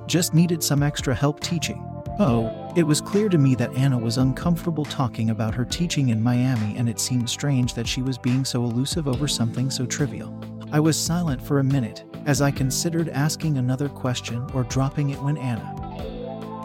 Just 0.07 0.33
needed 0.33 0.63
some 0.63 0.81
extra 0.81 1.13
help 1.13 1.39
teaching. 1.39 1.87
Oh, 2.17 2.73
it 2.75 2.81
was 2.81 2.99
clear 2.99 3.29
to 3.29 3.37
me 3.37 3.53
that 3.55 3.75
Anna 3.75 3.99
was 3.99 4.17
uncomfortable 4.17 4.85
talking 4.85 5.29
about 5.29 5.53
her 5.53 5.63
teaching 5.63 6.09
in 6.09 6.19
Miami, 6.19 6.75
and 6.75 6.89
it 6.89 6.99
seemed 6.99 7.29
strange 7.29 7.75
that 7.75 7.87
she 7.87 8.01
was 8.01 8.17
being 8.17 8.43
so 8.43 8.63
elusive 8.63 9.07
over 9.07 9.27
something 9.27 9.69
so 9.69 9.85
trivial. 9.85 10.35
I 10.71 10.79
was 10.79 10.99
silent 10.99 11.39
for 11.39 11.59
a 11.59 11.63
minute 11.63 12.05
as 12.25 12.41
I 12.41 12.49
considered 12.49 13.09
asking 13.09 13.59
another 13.59 13.87
question 13.87 14.49
or 14.55 14.63
dropping 14.63 15.11
it 15.11 15.21
when 15.21 15.37
Anna, 15.37 15.82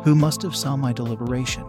who 0.05 0.15
must 0.15 0.43
have 0.43 0.57
saw 0.57 0.77
my 0.77 0.93
deliberation, 0.93 1.65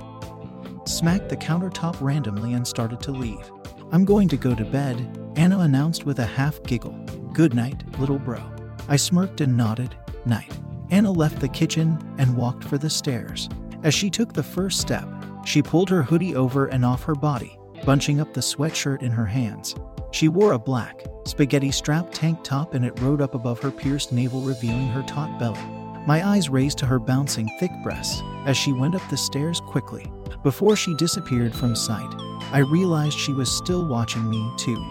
smacked 0.85 1.29
the 1.29 1.37
countertop 1.37 1.95
randomly 2.01 2.53
and 2.53 2.67
started 2.67 2.99
to 3.01 3.11
leave. 3.11 3.51
I'm 3.91 4.05
going 4.05 4.27
to 4.29 4.37
go 4.37 4.53
to 4.55 4.65
bed, 4.65 5.17
Anna 5.35 5.59
announced 5.59 6.05
with 6.05 6.19
a 6.19 6.25
half 6.25 6.61
giggle. 6.63 6.93
Good 7.33 7.53
night, 7.53 7.83
little 7.99 8.19
bro. 8.19 8.41
I 8.87 8.95
smirked 8.95 9.41
and 9.41 9.55
nodded, 9.55 9.95
night. 10.25 10.51
Anna 10.91 11.11
left 11.11 11.39
the 11.39 11.47
kitchen 11.47 11.97
and 12.17 12.35
walked 12.35 12.63
for 12.63 12.77
the 12.77 12.89
stairs. 12.89 13.49
As 13.83 13.93
she 13.93 14.09
took 14.09 14.33
the 14.33 14.43
first 14.43 14.79
step, 14.79 15.07
she 15.45 15.61
pulled 15.61 15.89
her 15.89 16.03
hoodie 16.03 16.35
over 16.35 16.65
and 16.67 16.83
off 16.83 17.03
her 17.03 17.15
body, 17.15 17.57
bunching 17.85 18.19
up 18.19 18.33
the 18.33 18.41
sweatshirt 18.41 19.01
in 19.01 19.11
her 19.11 19.25
hands. 19.25 19.75
She 20.11 20.27
wore 20.27 20.53
a 20.53 20.59
black, 20.59 21.03
spaghetti 21.25 21.71
strap 21.71 22.07
tank 22.11 22.39
top 22.43 22.73
and 22.73 22.83
it 22.83 22.99
rode 22.99 23.21
up 23.21 23.35
above 23.35 23.59
her 23.61 23.71
pierced 23.71 24.11
navel, 24.11 24.41
revealing 24.41 24.87
her 24.89 25.03
taut 25.03 25.39
belly. 25.39 25.78
My 26.07 26.27
eyes 26.27 26.49
raised 26.49 26.77
to 26.79 26.85
her 26.85 26.99
bouncing 26.99 27.49
thick 27.59 27.71
breasts 27.83 28.23
as 28.45 28.57
she 28.57 28.73
went 28.73 28.95
up 28.95 29.07
the 29.09 29.17
stairs 29.17 29.59
quickly. 29.59 30.11
Before 30.43 30.75
she 30.75 30.95
disappeared 30.95 31.53
from 31.53 31.75
sight, 31.75 32.09
I 32.51 32.59
realized 32.59 33.17
she 33.17 33.33
was 33.33 33.51
still 33.51 33.87
watching 33.87 34.29
me, 34.29 34.51
too. 34.57 34.83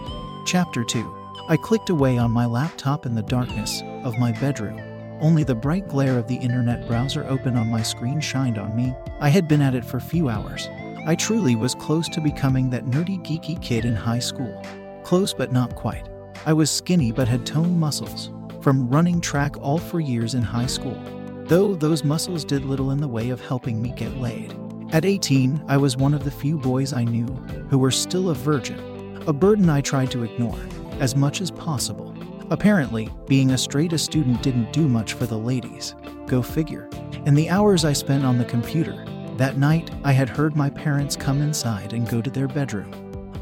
Chapter 0.47 0.85
2 0.85 1.15
I 1.49 1.57
clicked 1.57 1.91
away 1.91 2.19
on 2.19 2.31
my 2.31 2.45
laptop 2.45 3.07
in 3.07 3.15
the 3.15 3.23
darkness 3.23 3.83
of 4.05 4.19
my 4.19 4.33
bedroom. 4.33 4.79
Only 5.21 5.45
the 5.45 5.55
bright 5.55 5.89
glare 5.89 6.19
of 6.19 6.29
the 6.29 6.37
internet 6.37 6.87
browser 6.87 7.25
open 7.27 7.57
on 7.57 7.71
my 7.71 7.83
screen 7.83 8.21
shined 8.21 8.59
on 8.59 8.77
me. 8.77 8.95
I 9.19 9.31
had 9.31 9.49
been 9.49 9.63
at 9.63 9.75
it 9.75 9.85
for 9.85 9.97
a 9.97 10.03
few 10.03 10.29
hours. 10.29 10.69
I 11.07 11.15
truly 11.15 11.57
was 11.57 11.75
close 11.75 12.09
to 12.11 12.21
becoming 12.21 12.71
that 12.71 12.85
nerdy, 12.85 13.19
geeky 13.25 13.61
kid 13.63 13.87
in 13.87 13.97
high 13.97 14.19
school. 14.19 14.63
Close, 15.05 15.33
but 15.33 15.53
not 15.53 15.75
quite. 15.75 16.09
I 16.45 16.53
was 16.53 16.71
skinny 16.71 17.11
but 17.13 17.29
had 17.29 17.47
toned 17.47 17.81
muscles 17.81 18.31
from 18.61 18.89
running 18.89 19.21
track 19.21 19.57
all 19.61 19.79
for 19.79 20.01
years 20.01 20.35
in 20.35 20.43
high 20.43 20.67
school, 20.67 21.01
though 21.45 21.75
those 21.75 22.05
muscles 22.05 22.45
did 22.45 22.65
little 22.65 22.91
in 22.91 23.01
the 23.01 23.09
way 23.09 23.31
of 23.31 23.41
helping 23.41 23.81
me 23.81 23.93
get 23.97 24.17
laid. 24.17 24.55
At 24.93 25.05
18, 25.05 25.65
I 25.69 25.77
was 25.77 25.97
one 25.97 26.15
of 26.15 26.25
the 26.25 26.31
few 26.31 26.59
boys 26.59 26.93
I 26.93 27.05
knew 27.05 27.27
who 27.71 27.79
were 27.79 27.91
still 27.91 28.31
a 28.31 28.35
virgin, 28.35 29.23
a 29.27 29.33
burden 29.33 29.69
I 29.69 29.81
tried 29.81 30.11
to 30.13 30.25
ignore 30.25 30.59
as 31.01 31.15
much 31.15 31.41
as 31.41 31.51
possible. 31.51 32.15
Apparently, 32.51 33.11
being 33.27 33.51
a 33.51 33.59
straight 33.59 33.93
A 33.93 33.99
student 33.99 34.43
didn't 34.43 34.73
do 34.73 34.89
much 34.89 35.13
for 35.13 35.27
the 35.27 35.37
ladies. 35.37 35.95
Go 36.27 36.43
figure. 36.43 36.89
In 37.27 37.35
the 37.35 37.51
hours 37.51 37.85
I 37.85 37.93
spent 37.93 38.25
on 38.25 38.39
the 38.39 38.45
computer, 38.45 39.05
that 39.37 39.59
night 39.59 39.91
I 40.03 40.13
had 40.13 40.29
heard 40.29 40.57
my 40.57 40.71
parents 40.71 41.17
come 41.17 41.43
inside 41.43 41.93
and 41.93 42.09
go 42.09 42.23
to 42.23 42.31
their 42.31 42.49
bedroom. 42.49 42.91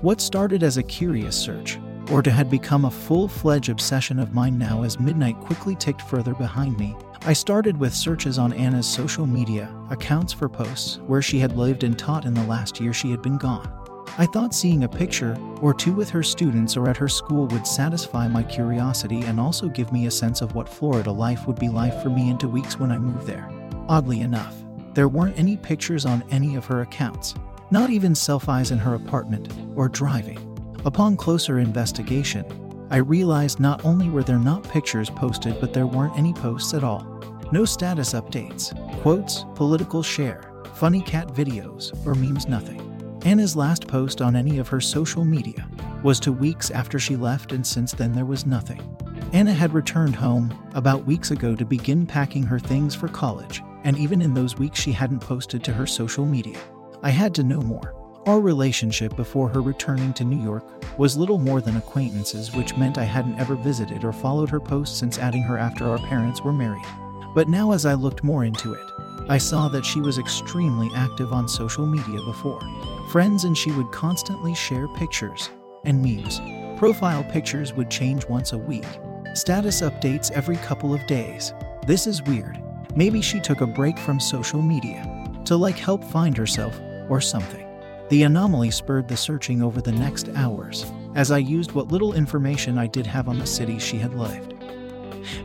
What 0.03 0.21
started 0.21 0.63
as 0.63 0.77
a 0.77 0.83
curious 0.83 1.37
search 1.37 1.79
or 2.11 2.23
to 2.23 2.31
had 2.31 2.51
become 2.51 2.85
a 2.85 2.91
full 2.91 3.29
fledged 3.29 3.69
obsession 3.69 4.19
of 4.19 4.35
mine 4.35 4.59
now 4.59 4.83
as 4.83 5.01
midnight 5.01 5.39
quickly 5.41 5.75
ticked 5.75 6.03
further 6.03 6.35
behind 6.35 6.79
me. 6.79 6.97
I 7.23 7.33
started 7.33 7.77
with 7.77 7.95
searches 7.95 8.39
on 8.39 8.53
Anna's 8.53 8.87
social 8.87 9.27
media 9.27 9.75
accounts 9.91 10.33
for 10.33 10.49
posts 10.49 11.01
where 11.07 11.23
she 11.23 11.39
had 11.39 11.57
lived 11.57 11.83
and 11.83 11.99
taught 11.99 12.25
in 12.25 12.35
the 12.35 12.45
last 12.45 12.81
year 12.81 12.93
she 12.93 13.11
had 13.11 13.23
been 13.23 13.39
gone. 13.39 13.69
I 14.19 14.27
thought 14.27 14.55
seeing 14.55 14.85
a 14.85 14.89
picture 14.89 15.37
or 15.61 15.75
two 15.75 15.93
with 15.93 16.09
her 16.11 16.23
students 16.23 16.77
or 16.77 16.89
at 16.89 16.97
her 16.97 17.09
school 17.09 17.47
would 17.49 17.67
satisfy 17.67 18.29
my 18.29 18.43
curiosity 18.43 19.23
and 19.23 19.39
also 19.39 19.69
give 19.69 19.93
me 19.93 20.07
a 20.07 20.11
sense 20.11 20.41
of 20.41 20.55
what 20.55 20.69
Florida 20.69 21.11
life 21.11 21.47
would 21.47 21.59
be 21.59 21.69
like 21.69 22.01
for 22.03 22.09
me 22.09 22.31
into 22.31 22.49
weeks 22.49 22.79
when 22.79 22.91
I 22.91 22.99
moved 22.99 23.27
there. 23.27 23.51
Oddly 23.89 24.21
enough, 24.21 24.55
there 24.95 25.09
weren't 25.09 25.39
any 25.39 25.57
pictures 25.57 26.07
on 26.07 26.25
any 26.31 26.57
of 26.57 26.65
her 26.65 26.81
accounts, 26.81 27.35
not 27.71 27.91
even 27.91 28.13
selfies 28.13 28.73
in 28.73 28.79
her 28.79 28.95
apartment 28.95 29.53
or 29.75 29.89
driving. 29.89 30.56
Upon 30.85 31.17
closer 31.17 31.59
investigation, 31.59 32.45
I 32.91 32.99
realized 32.99 33.59
not 33.59 33.85
only 33.85 34.09
were 34.09 34.23
there 34.23 34.39
not 34.39 34.63
pictures 34.63 35.11
posted, 35.11 35.61
but 35.61 35.73
there 35.73 35.87
weren't 35.87 36.17
any 36.17 36.33
posts 36.33 36.75
at 36.75 36.85
all. 36.85 37.05
No 37.51 37.65
status 37.65 38.13
updates, 38.13 38.73
quotes, 39.03 39.45
political 39.55 40.03
share, 40.03 40.53
funny 40.75 41.01
cat 41.01 41.29
videos, 41.29 41.93
or 42.07 42.15
memes, 42.15 42.47
nothing. 42.47 42.83
Anna's 43.25 43.57
last 43.57 43.89
post 43.89 44.23
on 44.23 44.37
any 44.37 44.59
of 44.59 44.69
her 44.69 44.81
social 44.81 45.25
media 45.25 45.69
was 46.05 46.21
two 46.21 46.33
weeks 46.33 46.71
after 46.71 46.99
she 47.01 47.17
left, 47.17 47.51
and 47.51 47.67
since 47.67 47.93
then 47.93 48.13
there 48.13 48.25
was 48.25 48.47
nothing. 48.47 48.81
Anna 49.33 49.53
had 49.53 49.75
returned 49.75 50.15
home 50.15 50.57
about 50.75 51.07
weeks 51.07 51.33
ago 51.33 51.57
to 51.57 51.65
begin 51.65 52.07
packing 52.07 52.45
her 52.45 52.61
things 52.61 52.95
for 52.95 53.09
college, 53.09 53.63
and 53.83 53.99
even 53.99 54.23
in 54.23 54.35
those 54.35 54.59
weeks 54.59 54.79
she 54.79 54.93
hadn't 54.93 55.21
posted 55.21 55.65
to 55.65 55.73
her 55.73 55.87
social 55.87 56.25
media. 56.25 56.59
I 57.03 57.11
had 57.11 57.35
to 57.35 57.43
know 57.43 57.61
more. 57.61 57.96
Our 58.27 58.41
relationship 58.41 59.15
before 59.15 59.49
her 59.51 59.63
returning 59.63 60.13
to 60.15 60.25
New 60.25 60.43
York 60.43 60.65
was 60.99 61.17
little 61.17 61.39
more 61.39 61.61
than 61.61 61.77
acquaintances, 61.77 62.53
which 62.53 62.77
meant 62.77 62.99
I 62.99 63.05
hadn't 63.05 63.39
ever 63.39 63.55
visited 63.55 64.03
or 64.03 64.13
followed 64.13 64.51
her 64.51 64.59
posts 64.59 64.99
since 64.99 65.21
adding 65.21 65.43
her 65.43 65.57
after 65.57 65.89
our 65.89 65.99
parents 65.99 66.43
were 66.43 66.53
married. 66.53 66.85
But 67.37 67.49
now, 67.49 67.71
as 67.71 67.87
I 67.87 67.95
looked 67.95 68.25
more 68.25 68.45
into 68.45 68.75
it, 68.75 68.85
I 69.29 69.39
saw 69.39 69.69
that 69.69 69.87
she 69.87 70.01
was 70.01 70.19
extremely 70.19 70.91
active 70.97 71.33
on 71.33 71.47
social 71.47 71.87
media 71.87 72.21
before. 72.25 72.61
Friends 73.11 73.45
and 73.45 73.57
she 73.57 73.71
would 73.71 73.93
constantly 73.93 74.57
share 74.57 74.89
pictures 74.97 75.51
and 75.85 76.03
memes. 76.03 76.41
Profile 76.81 77.23
pictures 77.23 77.75
would 77.75 77.93
change 77.93 78.27
once 78.27 78.53
a 78.53 78.59
week, 78.59 78.87
status 79.35 79.83
updates 79.83 80.33
every 80.33 80.57
couple 80.57 80.93
of 80.93 81.07
days. 81.07 81.55
This 81.87 82.09
is 82.09 82.25
weird. 82.25 82.61
Maybe 82.97 83.23
she 83.23 83.39
took 83.39 83.61
a 83.61 83.69
break 83.69 84.01
from 84.01 84.19
social 84.19 84.63
media 84.63 85.05
to 85.45 85.57
like 85.57 85.77
help 85.77 86.03
find 86.03 86.37
herself 86.37 86.81
or 87.09 87.21
something. 87.21 87.66
The 88.09 88.23
anomaly 88.23 88.71
spurred 88.71 89.09
the 89.09 89.17
searching 89.17 89.65
over 89.65 89.81
the 89.81 89.91
next 89.91 90.29
hours, 90.37 90.87
as 91.17 91.33
I 91.33 91.39
used 91.39 91.73
what 91.73 91.89
little 91.91 92.13
information 92.13 92.79
I 92.79 92.87
did 92.87 93.05
have 93.05 93.29
on 93.29 93.41
the 93.41 93.47
city 93.47 93.81
she 93.81 93.99
had 93.99 94.15
lived, 94.15 94.55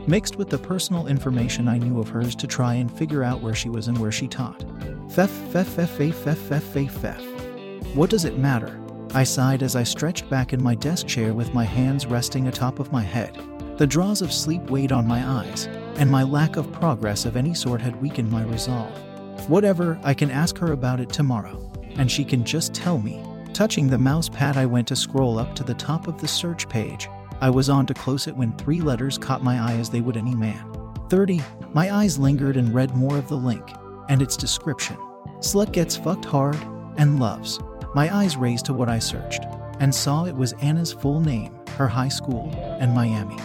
mixed 0.06 0.36
with 0.36 0.48
the 0.48 0.58
personal 0.58 1.08
information 1.08 1.66
I 1.66 1.78
knew 1.78 1.98
of 1.98 2.08
hers 2.08 2.36
to 2.36 2.46
try 2.46 2.74
and 2.74 2.96
figure 2.96 3.24
out 3.24 3.40
where 3.40 3.54
she 3.54 3.68
was 3.68 3.88
and 3.88 3.98
where 3.98 4.12
she 4.12 4.28
taught. 4.28 4.60
Fef, 5.08 5.28
fef, 5.50 5.66
fef, 5.66 6.12
fef, 6.12 6.36
fef, 6.36 6.88
fef. 6.88 7.96
What 7.96 8.10
does 8.10 8.24
it 8.24 8.38
matter? 8.38 8.80
I 9.12 9.24
sighed 9.24 9.64
as 9.64 9.74
I 9.74 9.82
stretched 9.82 10.30
back 10.30 10.52
in 10.52 10.62
my 10.62 10.76
desk 10.76 11.08
chair 11.08 11.34
with 11.34 11.52
my 11.52 11.64
hands 11.64 12.06
resting 12.06 12.46
atop 12.46 12.78
of 12.78 12.92
my 12.92 13.02
head. 13.02 13.36
The 13.76 13.88
draws 13.88 14.22
of 14.22 14.32
sleep 14.32 14.70
weighed 14.70 14.92
on 14.92 15.04
my 15.04 15.26
eyes, 15.26 15.66
and 15.96 16.08
my 16.08 16.22
lack 16.22 16.56
of 16.56 16.70
progress 16.70 17.24
of 17.24 17.36
any 17.36 17.54
sort 17.54 17.80
had 17.80 18.00
weakened 18.00 18.30
my 18.30 18.44
resolve. 18.44 18.96
Whatever, 19.50 19.98
I 20.04 20.14
can 20.14 20.30
ask 20.30 20.56
her 20.58 20.70
about 20.70 21.00
it 21.00 21.08
tomorrow, 21.08 21.58
and 21.96 22.10
she 22.10 22.24
can 22.24 22.44
just 22.44 22.74
tell 22.74 22.98
me. 22.98 23.22
Touching 23.52 23.88
the 23.88 23.98
mouse 23.98 24.28
pad, 24.28 24.56
I 24.56 24.66
went 24.66 24.88
to 24.88 24.96
scroll 24.96 25.38
up 25.38 25.54
to 25.56 25.64
the 25.64 25.74
top 25.74 26.08
of 26.08 26.20
the 26.20 26.28
search 26.28 26.68
page. 26.68 27.08
I 27.40 27.50
was 27.50 27.68
on 27.68 27.86
to 27.86 27.94
close 27.94 28.26
it 28.26 28.36
when 28.36 28.52
three 28.52 28.80
letters 28.80 29.18
caught 29.18 29.42
my 29.42 29.58
eye 29.58 29.76
as 29.76 29.90
they 29.90 30.00
would 30.00 30.16
any 30.16 30.34
man. 30.34 30.64
30. 31.08 31.40
My 31.74 31.94
eyes 31.94 32.18
lingered 32.18 32.56
and 32.56 32.72
read 32.72 32.96
more 32.96 33.18
of 33.18 33.28
the 33.28 33.36
link 33.36 33.68
and 34.08 34.22
its 34.22 34.36
description. 34.36 34.96
Slut 35.40 35.72
gets 35.72 35.96
fucked 35.96 36.24
hard 36.24 36.56
and 36.96 37.20
loves. 37.20 37.58
My 37.94 38.14
eyes 38.14 38.36
raised 38.36 38.64
to 38.66 38.72
what 38.72 38.88
I 38.88 38.98
searched 38.98 39.42
and 39.80 39.94
saw 39.94 40.24
it 40.24 40.34
was 40.34 40.52
Anna's 40.54 40.92
full 40.92 41.20
name, 41.20 41.54
her 41.76 41.88
high 41.88 42.08
school, 42.08 42.50
and 42.80 42.94
Miami. 42.94 43.36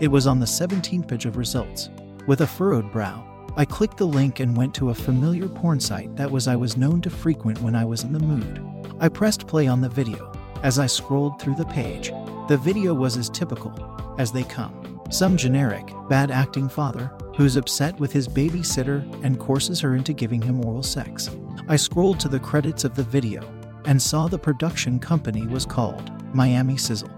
It 0.00 0.08
was 0.08 0.26
on 0.26 0.40
the 0.40 0.46
17th 0.46 1.08
page 1.08 1.26
of 1.26 1.36
results. 1.36 1.90
With 2.26 2.42
a 2.42 2.46
furrowed 2.46 2.92
brow, 2.92 3.26
I 3.54 3.66
clicked 3.66 3.98
the 3.98 4.06
link 4.06 4.40
and 4.40 4.56
went 4.56 4.74
to 4.76 4.88
a 4.88 4.94
familiar 4.94 5.46
porn 5.46 5.78
site 5.78 6.16
that 6.16 6.30
was 6.30 6.48
I 6.48 6.56
was 6.56 6.78
known 6.78 7.02
to 7.02 7.10
frequent 7.10 7.60
when 7.60 7.74
I 7.74 7.84
was 7.84 8.02
in 8.02 8.12
the 8.12 8.18
mood. 8.18 8.94
I 8.98 9.10
pressed 9.10 9.46
play 9.46 9.66
on 9.66 9.82
the 9.82 9.90
video. 9.90 10.32
As 10.62 10.78
I 10.78 10.86
scrolled 10.86 11.40
through 11.40 11.56
the 11.56 11.66
page, 11.66 12.12
the 12.48 12.56
video 12.56 12.94
was 12.94 13.18
as 13.18 13.28
typical 13.28 13.74
as 14.18 14.32
they 14.32 14.44
come. 14.44 15.00
Some 15.10 15.36
generic, 15.36 15.86
bad 16.08 16.30
acting 16.30 16.66
father 16.66 17.12
who's 17.36 17.56
upset 17.56 17.98
with 18.00 18.10
his 18.10 18.26
babysitter 18.26 19.02
and 19.22 19.38
courses 19.38 19.80
her 19.80 19.96
into 19.96 20.14
giving 20.14 20.40
him 20.40 20.64
oral 20.64 20.82
sex. 20.82 21.28
I 21.68 21.76
scrolled 21.76 22.20
to 22.20 22.28
the 22.28 22.40
credits 22.40 22.84
of 22.84 22.94
the 22.94 23.02
video 23.02 23.42
and 23.84 24.00
saw 24.00 24.28
the 24.28 24.38
production 24.38 24.98
company 24.98 25.46
was 25.46 25.66
called 25.66 26.10
Miami 26.34 26.78
Sizzle 26.78 27.10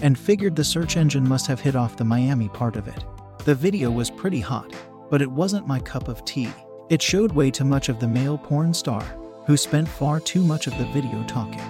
and 0.00 0.18
figured 0.18 0.56
the 0.56 0.64
search 0.64 0.96
engine 0.96 1.28
must 1.28 1.46
have 1.46 1.60
hit 1.60 1.76
off 1.76 1.96
the 1.98 2.04
Miami 2.04 2.48
part 2.48 2.76
of 2.76 2.88
it. 2.88 3.04
The 3.44 3.54
video 3.54 3.90
was 3.90 4.10
pretty 4.10 4.40
hot, 4.40 4.74
but 5.10 5.22
it 5.22 5.30
wasn't 5.30 5.66
my 5.66 5.78
cup 5.80 6.08
of 6.08 6.24
tea. 6.24 6.50
It 6.88 7.02
showed 7.02 7.32
way 7.32 7.50
too 7.50 7.64
much 7.64 7.88
of 7.88 8.00
the 8.00 8.08
male 8.08 8.38
porn 8.38 8.72
star, 8.72 9.02
who 9.46 9.56
spent 9.56 9.88
far 9.88 10.20
too 10.20 10.42
much 10.42 10.66
of 10.66 10.76
the 10.78 10.86
video 10.86 11.22
talking. 11.26 11.60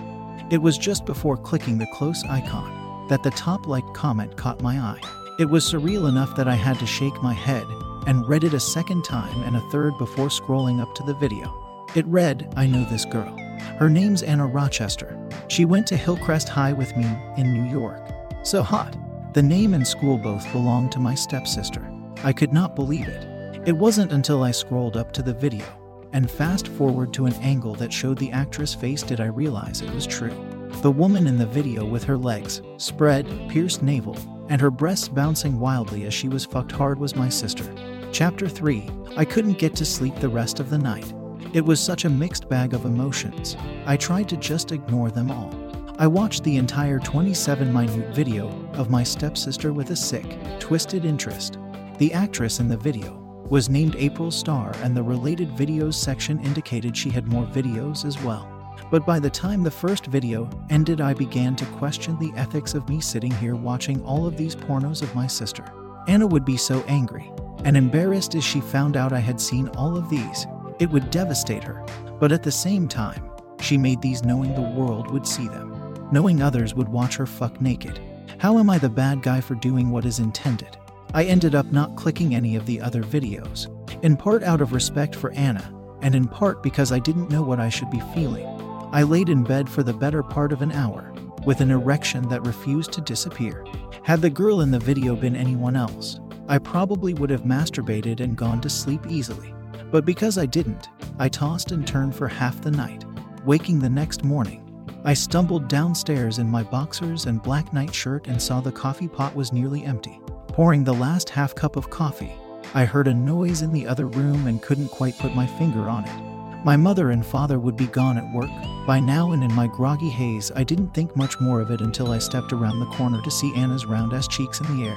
It 0.51 0.59
was 0.59 0.79
just 0.79 1.05
before 1.07 1.37
clicking 1.37 1.79
the 1.79 1.89
close 1.95 2.23
icon 2.25 3.09
that 3.09 3.23
the 3.23 3.31
top 3.31 3.67
like 3.67 3.85
comment 3.95 4.37
caught 4.37 4.63
my 4.63 4.79
eye. 4.79 5.01
It 5.39 5.51
was 5.51 5.71
surreal 5.71 6.09
enough 6.09 6.35
that 6.37 6.49
I 6.49 6.55
had 6.55 6.79
to 6.79 6.87
shake 6.87 7.23
my 7.23 7.33
head 7.33 7.67
and 8.07 8.27
read 8.29 8.45
it 8.45 8.55
a 8.55 8.61
second 8.61 9.05
time 9.05 9.43
and 9.43 9.57
a 9.57 9.71
third 9.71 9.99
before 9.99 10.29
scrolling 10.29 10.81
up 10.81 10.95
to 10.95 11.03
the 11.03 11.15
video. 11.15 11.87
It 11.95 12.07
read, 12.07 12.53
I 12.57 12.67
know 12.67 12.85
this 12.85 13.05
girl. 13.05 13.37
Her 13.79 13.91
name's 13.91 14.23
Anna 14.23 14.47
Rochester. 14.47 15.19
She 15.49 15.65
went 15.65 15.87
to 15.89 15.97
Hillcrest 15.97 16.49
High 16.49 16.73
with 16.73 16.97
me 16.97 17.07
in 17.37 17.53
New 17.53 17.71
York. 17.71 18.01
So 18.43 18.63
hot. 18.63 18.97
The 19.35 19.43
name 19.43 19.75
and 19.75 19.87
school 19.87 20.19
both 20.19 20.51
belong 20.53 20.89
to 20.91 20.99
my 20.99 21.15
stepsister. 21.15 21.91
I 22.27 22.33
could 22.33 22.53
not 22.53 22.75
believe 22.75 23.07
it. 23.07 23.69
It 23.69 23.77
wasn't 23.77 24.11
until 24.11 24.43
I 24.43 24.51
scrolled 24.51 24.97
up 24.97 25.13
to 25.13 25.23
the 25.23 25.33
video 25.33 25.65
and 26.13 26.29
fast 26.29 26.67
forward 26.67 27.15
to 27.15 27.27
an 27.27 27.35
angle 27.35 27.77
that 27.77 27.93
showed 27.93 28.19
the 28.19 28.33
actress' 28.33 28.75
face 28.75 29.05
did 29.05 29.21
I 29.21 29.27
realize 29.27 29.81
it 29.81 29.95
was 29.95 30.09
true. 30.09 30.35
The 30.83 30.91
woman 30.91 31.29
in 31.29 31.39
the 31.39 31.47
video 31.47 31.85
with 31.85 32.03
her 32.03 32.19
legs 32.19 32.63
spread, 32.79 33.29
pierced 33.49 33.81
navel, 33.81 34.17
and 34.49 34.61
her 34.61 34.73
breasts 34.73 35.07
bouncing 35.07 35.61
wildly 35.61 36.05
as 36.07 36.13
she 36.13 36.29
was 36.29 36.45
fucked 36.45 36.73
hard 36.73 36.99
was 36.99 37.15
my 37.15 37.29
sister. 37.29 37.73
Chapter 38.11 38.49
3 38.49 38.91
I 39.17 39.25
couldn't 39.25 39.59
get 39.59 39.77
to 39.77 39.85
sleep 39.85 40.17
the 40.17 40.29
rest 40.29 40.59
of 40.59 40.69
the 40.69 40.79
night. 40.79 41.15
It 41.53 41.65
was 41.65 41.79
such 41.79 42.07
a 42.07 42.11
mixed 42.11 42.49
bag 42.49 42.75
of 42.75 42.87
emotions. 42.87 43.57
I 43.87 43.97
tried 43.97 44.29
to 44.31 44.37
just 44.37 44.73
ignore 44.73 45.13
them 45.13 45.31
all. 45.31 45.55
I 46.01 46.09
watched 46.09 46.43
the 46.43 46.57
entire 46.57 46.99
27 46.99 47.73
minute 47.73 48.13
video 48.13 48.49
of 48.73 48.91
my 48.91 49.05
stepsister 49.05 49.73
with 49.73 49.91
a 49.93 49.97
sick, 49.97 50.27
twisted 50.59 51.05
interest. 51.05 51.59
The 51.99 52.13
actress 52.13 52.61
in 52.61 52.69
the 52.69 52.77
video 52.77 53.15
was 53.49 53.71
named 53.71 53.97
April 53.97 54.31
Star, 54.31 54.75
and 54.83 54.95
the 54.95 55.03
related 55.03 55.49
videos 55.49 55.95
section 55.95 56.39
indicated 56.41 56.95
she 56.95 57.09
had 57.09 57.27
more 57.27 57.47
videos 57.47 58.05
as 58.05 58.23
well. 58.23 58.47
But 58.91 59.07
by 59.07 59.19
the 59.19 59.31
time 59.31 59.63
the 59.63 59.71
first 59.71 60.05
video 60.05 60.51
ended, 60.69 61.01
I 61.01 61.15
began 61.15 61.57
to 61.57 61.65
question 61.65 62.19
the 62.19 62.33
ethics 62.37 62.75
of 62.75 62.87
me 62.87 63.01
sitting 63.01 63.31
here 63.31 63.57
watching 63.57 64.05
all 64.05 64.27
of 64.27 64.37
these 64.37 64.55
pornos 64.55 65.01
of 65.01 65.15
my 65.15 65.27
sister. 65.27 65.65
Anna 66.07 66.27
would 66.27 66.45
be 66.45 66.59
so 66.59 66.85
angry 66.87 67.33
and 67.65 67.79
embarrassed 67.79 68.35
as 68.35 68.45
she 68.45 68.61
found 68.61 68.99
out 68.99 69.15
I 69.15 69.21
had 69.21 69.41
seen 69.41 69.69
all 69.69 69.97
of 69.97 70.11
these. 70.11 70.47
It 70.79 70.91
would 70.91 71.11
devastate 71.11 71.65
her. 71.65 71.83
But 72.21 72.31
at 72.31 72.43
the 72.43 72.53
same 72.53 72.89
time, 72.89 73.31
she 73.61 73.79
made 73.79 74.03
these 74.03 74.23
knowing 74.23 74.55
the 74.55 74.61
world 74.61 75.11
would 75.11 75.27
see 75.27 75.49
them, 75.49 76.09
knowing 76.13 76.43
others 76.43 76.75
would 76.75 76.91
watch 76.91 77.17
her 77.17 77.27
fuck 77.27 77.59
naked. 77.59 77.99
How 78.37 78.59
am 78.59 78.69
I 78.69 78.77
the 78.77 78.91
bad 78.91 79.23
guy 79.23 79.41
for 79.41 79.55
doing 79.55 79.91
what 79.91 80.05
is 80.05 80.19
intended? 80.19 80.77
I 81.17 81.25
ended 81.25 81.55
up 81.55 81.73
not 81.73 81.97
clicking 81.97 82.35
any 82.35 82.57
of 82.57 82.67
the 82.67 82.79
other 82.79 83.03
videos, 83.03 83.69
in 84.05 84.19
part 84.19 84.43
out 84.43 84.61
of 84.61 84.75
respect 84.75 85.17
for 85.17 85.31
Anna, 85.31 85.73
and 86.03 86.15
in 86.15 86.29
part 86.29 86.63
because 86.63 86.93
I 86.93 86.99
didn't 86.99 87.31
know 87.31 87.41
what 87.41 87.59
I 87.59 87.71
should 87.71 87.91
be 87.91 88.03
feeling. 88.13 88.45
I 88.93 89.03
laid 89.03 89.31
in 89.31 89.43
bed 89.43 89.67
for 89.67 89.83
the 89.83 89.95
better 89.95 90.23
part 90.23 90.53
of 90.53 90.61
an 90.61 90.73
hour, 90.73 91.15
with 91.47 91.63
an 91.63 91.71
erection 91.71 92.29
that 92.29 92.47
refused 92.47 92.93
to 92.93 93.01
disappear. 93.01 93.65
Had 94.03 94.21
the 94.21 94.29
girl 94.29 94.61
in 94.61 94.71
the 94.71 94.79
video 94.79 95.17
been 95.17 95.35
anyone 95.35 95.75
else, 95.75 96.21
I 96.49 96.59
probably 96.59 97.15
would 97.15 97.31
have 97.31 97.45
masturbated 97.45 98.21
and 98.21 98.37
gone 98.37 98.61
to 98.61 98.69
sleep 98.69 99.07
easily. 99.09 99.55
But 99.91 100.05
because 100.05 100.37
I 100.37 100.45
didn't, 100.45 100.91
I 101.19 101.31
tossed 101.31 101.73
and 101.73 101.87
turned 101.87 102.15
for 102.15 102.29
half 102.29 102.61
the 102.61 102.71
night. 102.71 103.07
Waking 103.47 103.79
the 103.79 103.89
next 103.89 104.23
morning, 104.23 104.63
I 105.03 105.15
stumbled 105.15 105.67
downstairs 105.67 106.41
in 106.41 106.51
my 106.51 106.63
boxers 106.63 107.25
and 107.25 107.43
black 107.43 107.73
nightshirt 107.73 108.27
and 108.27 108.43
saw 108.43 108.61
the 108.61 108.71
coffee 108.71 109.09
pot 109.09 109.35
was 109.35 109.51
nearly 109.51 109.83
empty. 109.83 110.21
Pouring 110.57 110.85
the 110.85 110.95
last 110.95 111.29
half 111.29 111.55
cup 111.55 111.77
of 111.77 111.91
coffee, 111.91 112.33
I 112.73 112.87
heard 112.87 113.09
a 113.09 113.13
noise 113.13 113.61
in 113.61 113.75
the 113.75 113.87
other 113.87 114.07
room 114.07 114.47
and 114.47 114.63
couldn't 114.63 114.89
quite 114.89 115.19
put 115.19 115.35
my 115.35 115.47
finger 115.47 115.81
on 115.81 116.07
it. 116.07 116.65
My 116.65 116.79
mother 116.79 117.11
and 117.11 117.27
father 117.27 117.59
would 117.59 117.77
be 117.77 117.89
gone 117.89 118.17
at 118.17 118.33
work 118.33 118.49
by 118.87 118.99
now, 118.99 119.33
and 119.33 119.45
in 119.45 119.53
my 119.53 119.67
groggy 119.67 120.09
haze, 120.09 120.51
I 120.57 120.65
didn't 120.65 120.95
think 120.95 121.15
much 121.15 121.39
more 121.43 121.61
of 121.61 121.71
it 121.71 121.83
until 121.83 122.11
I 122.11 122.17
stepped 122.17 122.55
around 122.55 122.81
the 122.81 122.87
corner 122.87 123.21
to 123.21 123.31
see 123.31 123.55
Anna's 123.55 123.85
round 123.85 124.15
ass 124.15 124.29
cheeks 124.29 124.63
in 124.63 124.79
the 124.79 124.89
air. 124.89 124.97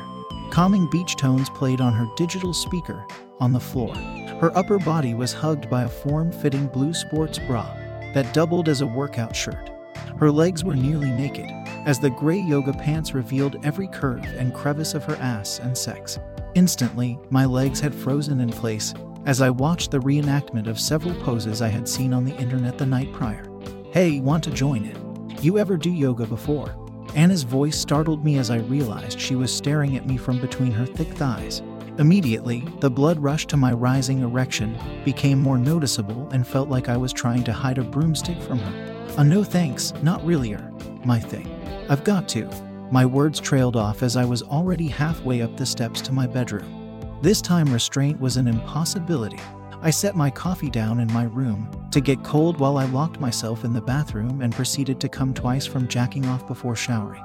Calming 0.50 0.90
beach 0.90 1.18
tones 1.18 1.50
played 1.50 1.82
on 1.82 1.92
her 1.92 2.08
digital 2.16 2.54
speaker 2.54 3.06
on 3.42 3.52
the 3.52 3.60
floor. 3.60 3.94
Her 4.40 4.58
upper 4.58 4.80
body 4.80 5.14
was 5.14 5.34
hugged 5.34 5.70
by 5.70 5.84
a 5.84 5.90
form 5.90 6.32
fitting 6.32 6.68
blue 6.68 6.94
sports 6.94 7.38
bra 7.38 7.66
that 8.14 8.34
doubled 8.34 8.70
as 8.70 8.80
a 8.80 8.88
workout 8.88 9.36
shirt. 9.36 9.72
Her 10.18 10.32
legs 10.32 10.64
were 10.64 10.76
nearly 10.76 11.10
naked, 11.10 11.46
as 11.86 12.00
the 12.00 12.10
gray 12.10 12.40
yoga 12.40 12.74
pants 12.74 13.14
revealed 13.14 13.58
every 13.64 13.88
curve 13.88 14.26
and 14.38 14.54
crevice 14.54 14.94
of 14.94 15.04
her 15.06 15.16
ass 15.16 15.60
and 15.60 15.78
sex. 15.78 16.20
Instantly, 16.56 17.18
my 17.30 17.46
legs 17.46 17.80
had 17.80 17.94
frozen 17.94 18.42
in 18.42 18.50
place 18.50 18.94
as 19.26 19.42
I 19.42 19.50
watched 19.50 19.92
the 19.92 20.00
reenactment 20.00 20.68
of 20.68 20.80
several 20.80 21.14
poses 21.22 21.62
I 21.62 21.68
had 21.68 21.88
seen 21.88 22.14
on 22.14 22.26
the 22.26 22.36
internet 22.38 22.78
the 22.78 22.86
night 22.86 23.12
prior. 23.14 23.46
Hey, 23.92 24.20
want 24.20 24.44
to 24.46 24.52
join 24.52 24.86
in? 24.86 25.38
You 25.42 25.58
ever 25.58 25.78
do 25.78 25.92
yoga 25.92 26.26
before? 26.26 26.76
Anna's 27.16 27.44
voice 27.44 27.78
startled 27.78 28.24
me 28.24 28.38
as 28.38 28.50
I 28.50 28.58
realized 28.58 29.20
she 29.20 29.36
was 29.36 29.56
staring 29.56 29.98
at 29.98 30.08
me 30.08 30.18
from 30.18 30.40
between 30.40 30.72
her 30.72 30.86
thick 30.86 31.10
thighs. 31.10 31.62
Immediately, 31.98 32.66
the 32.80 32.90
blood 32.90 33.20
rush 33.20 33.46
to 33.48 33.58
my 33.58 33.74
rising 33.74 34.22
erection 34.22 34.78
became 35.04 35.42
more 35.42 35.58
noticeable 35.58 36.30
and 36.30 36.48
felt 36.48 36.70
like 36.70 36.88
I 36.88 36.98
was 36.98 37.12
trying 37.12 37.44
to 37.44 37.54
hide 37.54 37.78
a 37.78 37.84
broomstick 37.84 38.42
from 38.42 38.60
her. 38.60 38.89
A 39.18 39.24
no 39.24 39.44
thanks, 39.44 39.94
not 40.02 40.26
really 40.26 40.54
er, 40.54 40.72
my 41.04 41.20
thing. 41.20 41.48
I've 41.90 42.04
got 42.04 42.30
to. 42.30 42.50
My 42.92 43.06
words 43.06 43.40
trailed 43.40 43.76
off 43.76 44.02
as 44.02 44.16
I 44.16 44.24
was 44.24 44.44
already 44.44 44.88
halfway 44.88 45.42
up 45.42 45.58
the 45.58 45.66
steps 45.66 46.02
to 46.02 46.14
my 46.14 46.26
bedroom. 46.26 47.20
This 47.22 47.42
time, 47.42 47.72
restraint 47.74 48.20
was 48.20 48.38
an 48.38 48.48
impossibility. 48.48 49.40
I 49.82 49.90
set 49.90 50.16
my 50.16 50.30
coffee 50.30 50.70
down 50.70 51.00
in 51.00 51.12
my 51.12 51.24
room 51.24 51.70
to 51.92 52.00
get 52.00 52.24
cold 52.24 52.60
while 52.60 52.78
I 52.78 52.86
locked 52.86 53.20
myself 53.20 53.66
in 53.66 53.74
the 53.74 53.82
bathroom 53.82 54.42
and 54.42 54.56
proceeded 54.56 55.00
to 55.02 55.10
come 55.10 55.34
twice 55.34 55.66
from 55.66 55.88
jacking 55.88 56.26
off 56.28 56.48
before 56.48 56.76
showering. 56.76 57.24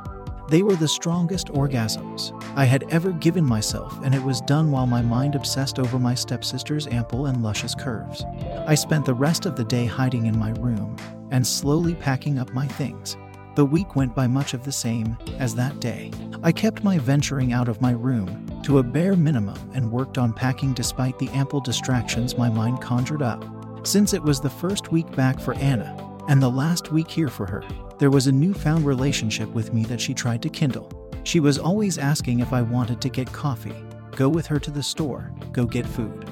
They 0.49 0.63
were 0.63 0.77
the 0.77 0.89
strongest 0.89 1.49
orgasms 1.49 2.33
I 2.55 2.65
had 2.65 2.85
ever 2.91 3.13
given 3.13 3.45
myself, 3.45 3.99
and 4.05 4.15
it 4.15 4.23
was 4.23 4.41
done 4.43 4.71
while 4.71 4.87
my 4.87 5.01
mind 5.01 5.35
obsessed 5.35 5.79
over 5.79 5.99
my 5.99 6.15
stepsister's 6.15 6.87
ample 6.87 7.27
and 7.27 7.43
luscious 7.43 7.75
curves. 7.75 8.25
I 8.67 8.75
spent 8.75 9.07
the 9.07 9.15
rest 9.15 9.47
of 9.47 9.57
the 9.57 9.65
day 9.65 9.87
hiding 9.87 10.27
in 10.27 10.39
my 10.39 10.51
room 10.51 10.97
and 11.35 11.45
slowly 11.45 11.97
packing 11.97 12.39
up 12.39 12.53
my 12.55 12.65
things. 12.65 13.17
The 13.57 13.65
week 13.65 13.97
went 13.97 14.15
by 14.15 14.29
much 14.29 14.55
of 14.55 14.63
the 14.63 14.71
same 14.71 15.19
as 15.37 15.53
that 15.57 15.81
day. 15.81 16.13
I 16.45 16.53
kept 16.53 16.85
my 16.85 16.97
venturing 16.97 17.53
out 17.53 17.69
of 17.69 17.81
my 17.81 17.91
room 17.91 18.49
to 18.63 18.79
a 18.79 18.85
bare 18.85 19.17
minimum 19.17 19.59
and 19.75 19.91
worked 19.91 20.17
on 20.17 20.33
packing 20.33 20.75
despite 20.75 21.19
the 21.19 21.29
ample 21.31 21.61
distractions 21.61 22.39
my 22.39 22.49
mind 22.49 22.81
conjured 22.81 23.21
up. 23.21 23.45
Since 23.85 24.15
it 24.15 24.23
was 24.23 24.41
the 24.41 24.49
first 24.49 24.93
week 24.93 25.11
back 25.17 25.41
for 25.41 25.55
Anna, 25.55 25.97
and 26.29 26.41
the 26.41 26.49
last 26.49 26.93
week 26.93 27.11
here 27.11 27.29
for 27.29 27.47
her, 27.47 27.65
there 27.99 28.11
was 28.11 28.29
a 28.29 28.33
newfound 28.33 28.87
relationship 28.87 29.49
with 29.49 29.75
me 29.75 29.83
that 29.87 30.01
she 30.01 30.15
tried 30.15 30.41
to 30.43 30.49
kindle. 30.49 31.11
She 31.25 31.41
was 31.41 31.59
always 31.59 31.99
asking 31.99 32.39
if 32.41 32.53
I 32.53 32.63
wanted 32.63 33.01
to 33.01 33.09
get 33.09 33.33
coffee, 33.33 33.75
go 34.13 34.29
with 34.29 34.47
her 34.47 34.61
to 34.61 34.71
the 34.71 34.85
store, 34.85 35.33
go 35.51 35.67
get 35.67 35.85
food. 35.85 36.29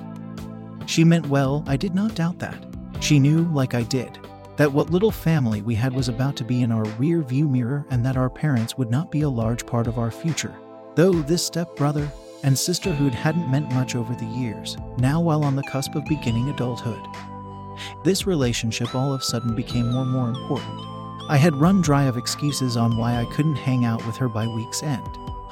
She 0.86 1.02
meant 1.02 1.26
well, 1.26 1.64
I 1.66 1.76
did 1.76 1.92
not 1.92 2.14
doubt 2.14 2.38
that. 2.38 2.64
She 3.00 3.18
knew, 3.18 3.48
like 3.52 3.74
I 3.74 3.82
did, 3.82 4.16
that 4.56 4.72
what 4.72 4.90
little 4.90 5.10
family 5.10 5.62
we 5.62 5.74
had 5.74 5.94
was 5.94 6.08
about 6.08 6.36
to 6.36 6.44
be 6.44 6.62
in 6.62 6.72
our 6.72 6.84
rear 6.98 7.22
view 7.22 7.48
mirror 7.48 7.86
and 7.90 8.04
that 8.04 8.16
our 8.16 8.30
parents 8.30 8.76
would 8.76 8.90
not 8.90 9.10
be 9.10 9.22
a 9.22 9.28
large 9.28 9.66
part 9.66 9.86
of 9.86 9.98
our 9.98 10.10
future. 10.10 10.54
Though 10.94 11.12
this 11.12 11.46
stepbrother 11.46 12.10
and 12.42 12.58
sisterhood 12.58 13.14
hadn't 13.14 13.50
meant 13.50 13.72
much 13.72 13.94
over 13.94 14.14
the 14.14 14.26
years, 14.26 14.76
now 14.98 15.20
while 15.20 15.44
on 15.44 15.56
the 15.56 15.62
cusp 15.64 15.94
of 15.94 16.04
beginning 16.04 16.50
adulthood. 16.50 17.00
This 18.04 18.26
relationship 18.26 18.94
all 18.94 19.14
of 19.14 19.20
a 19.20 19.24
sudden 19.24 19.54
became 19.54 19.90
more 19.90 20.02
and 20.02 20.10
more 20.10 20.28
important. 20.28 20.80
I 21.28 21.36
had 21.36 21.54
run 21.56 21.80
dry 21.80 22.04
of 22.04 22.16
excuses 22.16 22.76
on 22.76 22.96
why 22.96 23.16
I 23.16 23.24
couldn't 23.26 23.56
hang 23.56 23.84
out 23.84 24.04
with 24.06 24.16
her 24.16 24.28
by 24.28 24.46
week's 24.46 24.82
end. 24.82 25.06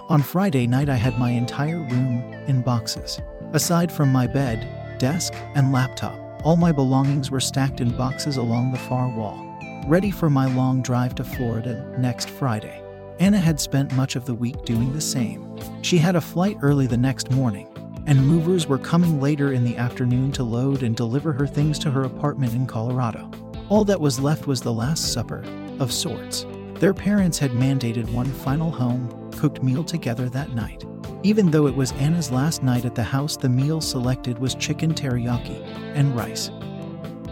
On 0.09 0.21
Friday 0.21 0.67
night, 0.67 0.89
I 0.89 0.97
had 0.97 1.19
my 1.19 1.31
entire 1.31 1.79
room 1.79 2.35
in 2.49 2.63
boxes. 2.63 3.21
Aside 3.53 3.91
from 3.93 4.11
my 4.11 4.27
bed, 4.27 4.99
desk, 4.99 5.33
and 5.55 5.73
laptop, 5.73 6.20
all 6.42 6.57
my 6.57 6.72
belongings 6.72 7.31
were 7.31 7.40
stacked 7.40 7.81
in 7.81 7.96
boxes 7.96 8.37
along 8.37 8.72
the 8.72 8.79
far 8.79 9.09
wall, 9.09 9.38
ready 9.87 10.11
for 10.11 10.31
my 10.31 10.46
long 10.46 10.81
drive 10.81 11.14
to 11.16 11.24
Florida 11.24 11.94
next 11.98 12.31
Friday. 12.31 12.83
Anna 13.18 13.38
had 13.38 13.61
spent 13.61 13.92
much 13.92 14.16
of 14.16 14.24
the 14.24 14.35
week 14.35 14.64
doing 14.64 14.92
the 14.92 15.00
same. 15.00 15.55
She 15.83 15.98
had 15.98 16.16
a 16.16 16.20
flight 16.20 16.57
early 16.62 16.87
the 16.87 16.96
next 16.96 17.31
morning, 17.31 17.68
and 18.07 18.26
movers 18.26 18.66
were 18.66 18.79
coming 18.79 19.20
later 19.20 19.53
in 19.53 19.64
the 19.64 19.76
afternoon 19.76 20.33
to 20.33 20.42
load 20.42 20.83
and 20.83 20.96
deliver 20.96 21.33
her 21.33 21.46
things 21.46 21.79
to 21.81 21.90
her 21.90 22.05
apartment 22.05 22.55
in 22.55 22.66
Colorado. 22.66 23.31
All 23.68 23.85
that 23.85 24.00
was 24.00 24.18
left 24.18 24.46
was 24.46 24.62
the 24.62 24.72
Last 24.72 25.12
Supper, 25.12 25.44
of 25.79 25.92
sorts. 25.92 26.46
Their 26.76 26.94
parents 26.94 27.38
had 27.38 27.50
mandated 27.50 28.11
one 28.11 28.26
final 28.26 28.70
home 28.70 29.31
cooked 29.33 29.62
meal 29.62 29.85
together 29.85 30.31
that 30.31 30.55
night. 30.55 30.85
Even 31.23 31.51
though 31.51 31.67
it 31.67 31.75
was 31.75 31.93
Anna's 31.93 32.31
last 32.31 32.63
night 32.63 32.85
at 32.85 32.95
the 32.95 33.03
house, 33.03 33.37
the 33.37 33.49
meal 33.49 33.81
selected 33.81 34.39
was 34.39 34.55
chicken 34.55 34.95
teriyaki 34.95 35.63
and 35.95 36.17
rice. 36.17 36.51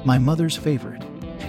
My 0.05 0.19
mother's 0.19 0.57
favorite. 0.57 1.03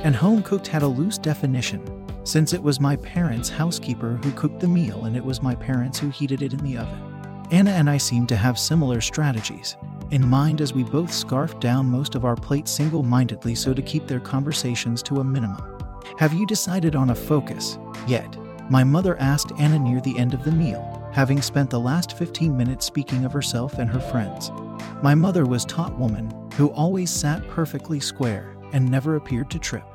And 0.03 0.15
home 0.15 0.41
cooked 0.41 0.67
had 0.67 0.81
a 0.81 0.87
loose 0.87 1.17
definition, 1.17 1.83
since 2.23 2.53
it 2.53 2.63
was 2.63 2.79
my 2.79 2.95
parents' 2.95 3.49
housekeeper 3.49 4.19
who 4.23 4.31
cooked 4.31 4.61
the 4.61 4.67
meal 4.67 5.05
and 5.05 5.17
it 5.17 5.25
was 5.25 5.41
my 5.41 5.55
parents 5.55 5.99
who 5.99 6.09
heated 6.09 6.41
it 6.41 6.53
in 6.53 6.59
the 6.59 6.77
oven. 6.77 7.47
Anna 7.51 7.71
and 7.71 7.89
I 7.89 7.97
seemed 7.97 8.29
to 8.29 8.37
have 8.37 8.57
similar 8.57 9.01
strategies 9.01 9.75
in 10.11 10.27
mind 10.27 10.61
as 10.61 10.73
we 10.73 10.83
both 10.83 11.13
scarfed 11.13 11.59
down 11.59 11.85
most 11.85 12.15
of 12.15 12.25
our 12.25 12.35
plates 12.35 12.71
single 12.71 13.03
mindedly 13.03 13.55
so 13.55 13.73
to 13.73 13.81
keep 13.81 14.07
their 14.07 14.19
conversations 14.19 15.03
to 15.03 15.19
a 15.19 15.23
minimum. 15.23 15.77
Have 16.17 16.33
you 16.33 16.45
decided 16.45 16.95
on 16.95 17.11
a 17.11 17.15
focus 17.15 17.77
yet? 18.07 18.37
My 18.69 18.83
mother 18.83 19.17
asked 19.19 19.51
Anna 19.59 19.79
near 19.79 20.01
the 20.01 20.17
end 20.17 20.33
of 20.33 20.43
the 20.43 20.51
meal, 20.51 20.98
having 21.11 21.41
spent 21.41 21.69
the 21.69 21.79
last 21.79 22.17
15 22.17 22.55
minutes 22.55 22.85
speaking 22.85 23.25
of 23.25 23.33
herself 23.33 23.79
and 23.79 23.89
her 23.89 23.99
friends. 23.99 24.51
My 25.01 25.15
mother 25.15 25.45
was 25.45 25.65
taught 25.65 25.97
woman 25.97 26.31
who 26.55 26.69
always 26.69 27.09
sat 27.09 27.47
perfectly 27.49 27.99
square 27.99 28.55
and 28.73 28.89
never 28.89 29.15
appeared 29.15 29.49
to 29.51 29.59
trip. 29.59 29.85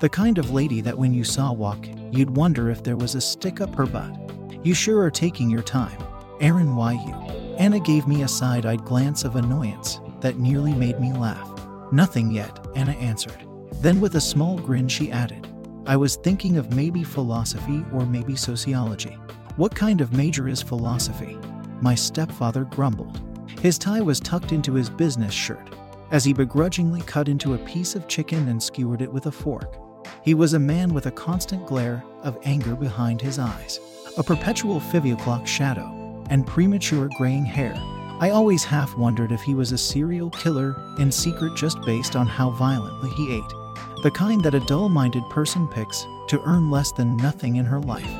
The 0.00 0.08
kind 0.08 0.38
of 0.38 0.50
lady 0.50 0.80
that 0.80 0.96
when 0.96 1.12
you 1.12 1.24
saw 1.24 1.52
walk, 1.52 1.86
you'd 2.10 2.36
wonder 2.36 2.70
if 2.70 2.82
there 2.82 2.96
was 2.96 3.14
a 3.14 3.20
stick 3.20 3.60
up 3.60 3.74
her 3.74 3.86
butt. 3.86 4.16
You 4.64 4.74
sure 4.74 5.00
are 5.02 5.10
taking 5.10 5.50
your 5.50 5.62
time. 5.62 5.98
Aaron, 6.40 6.74
why 6.74 6.92
you? 6.92 7.14
Anna 7.56 7.78
gave 7.78 8.08
me 8.08 8.22
a 8.22 8.28
side 8.28 8.66
eyed 8.66 8.84
glance 8.84 9.24
of 9.24 9.36
annoyance 9.36 10.00
that 10.20 10.38
nearly 10.38 10.72
made 10.72 11.00
me 11.00 11.12
laugh. 11.12 11.48
Nothing 11.92 12.30
yet, 12.30 12.66
Anna 12.74 12.92
answered. 12.92 13.46
Then, 13.74 14.00
with 14.00 14.14
a 14.14 14.20
small 14.20 14.58
grin, 14.58 14.88
she 14.88 15.12
added, 15.12 15.46
I 15.86 15.96
was 15.96 16.16
thinking 16.16 16.56
of 16.56 16.74
maybe 16.74 17.04
philosophy 17.04 17.84
or 17.92 18.06
maybe 18.06 18.36
sociology. 18.36 19.18
What 19.56 19.74
kind 19.74 20.00
of 20.00 20.14
major 20.14 20.48
is 20.48 20.62
philosophy? 20.62 21.36
My 21.82 21.94
stepfather 21.94 22.64
grumbled. 22.64 23.20
His 23.60 23.76
tie 23.76 24.00
was 24.00 24.18
tucked 24.18 24.50
into 24.50 24.72
his 24.72 24.88
business 24.88 25.34
shirt 25.34 25.68
as 26.10 26.24
he 26.24 26.32
begrudgingly 26.32 27.02
cut 27.02 27.28
into 27.28 27.52
a 27.52 27.58
piece 27.58 27.94
of 27.94 28.08
chicken 28.08 28.48
and 28.48 28.62
skewered 28.62 29.02
it 29.02 29.12
with 29.12 29.26
a 29.26 29.32
fork. 29.32 29.76
He 30.22 30.32
was 30.32 30.54
a 30.54 30.58
man 30.58 30.94
with 30.94 31.04
a 31.04 31.10
constant 31.10 31.66
glare 31.66 32.02
of 32.22 32.38
anger 32.44 32.74
behind 32.74 33.20
his 33.20 33.38
eyes, 33.38 33.78
a 34.16 34.22
perpetual 34.22 34.80
five 34.80 35.04
o'clock 35.04 35.46
shadow 35.46 36.24
and 36.30 36.46
premature 36.46 37.10
graying 37.18 37.44
hair. 37.44 37.74
I 38.20 38.30
always 38.30 38.64
half 38.64 38.96
wondered 38.96 39.32
if 39.32 39.42
he 39.42 39.54
was 39.54 39.72
a 39.72 39.78
serial 39.78 40.30
killer 40.30 40.74
in 40.98 41.12
secret 41.12 41.56
just 41.56 41.78
based 41.82 42.16
on 42.16 42.26
how 42.26 42.50
violently 42.52 43.10
he 43.10 43.34
ate. 43.34 44.02
The 44.02 44.12
kind 44.14 44.42
that 44.44 44.54
a 44.54 44.60
dull 44.60 44.88
minded 44.88 45.24
person 45.28 45.68
picks 45.68 46.06
to 46.28 46.40
earn 46.46 46.70
less 46.70 46.90
than 46.92 47.18
nothing 47.18 47.56
in 47.56 47.66
her 47.66 47.80
life, 47.80 48.10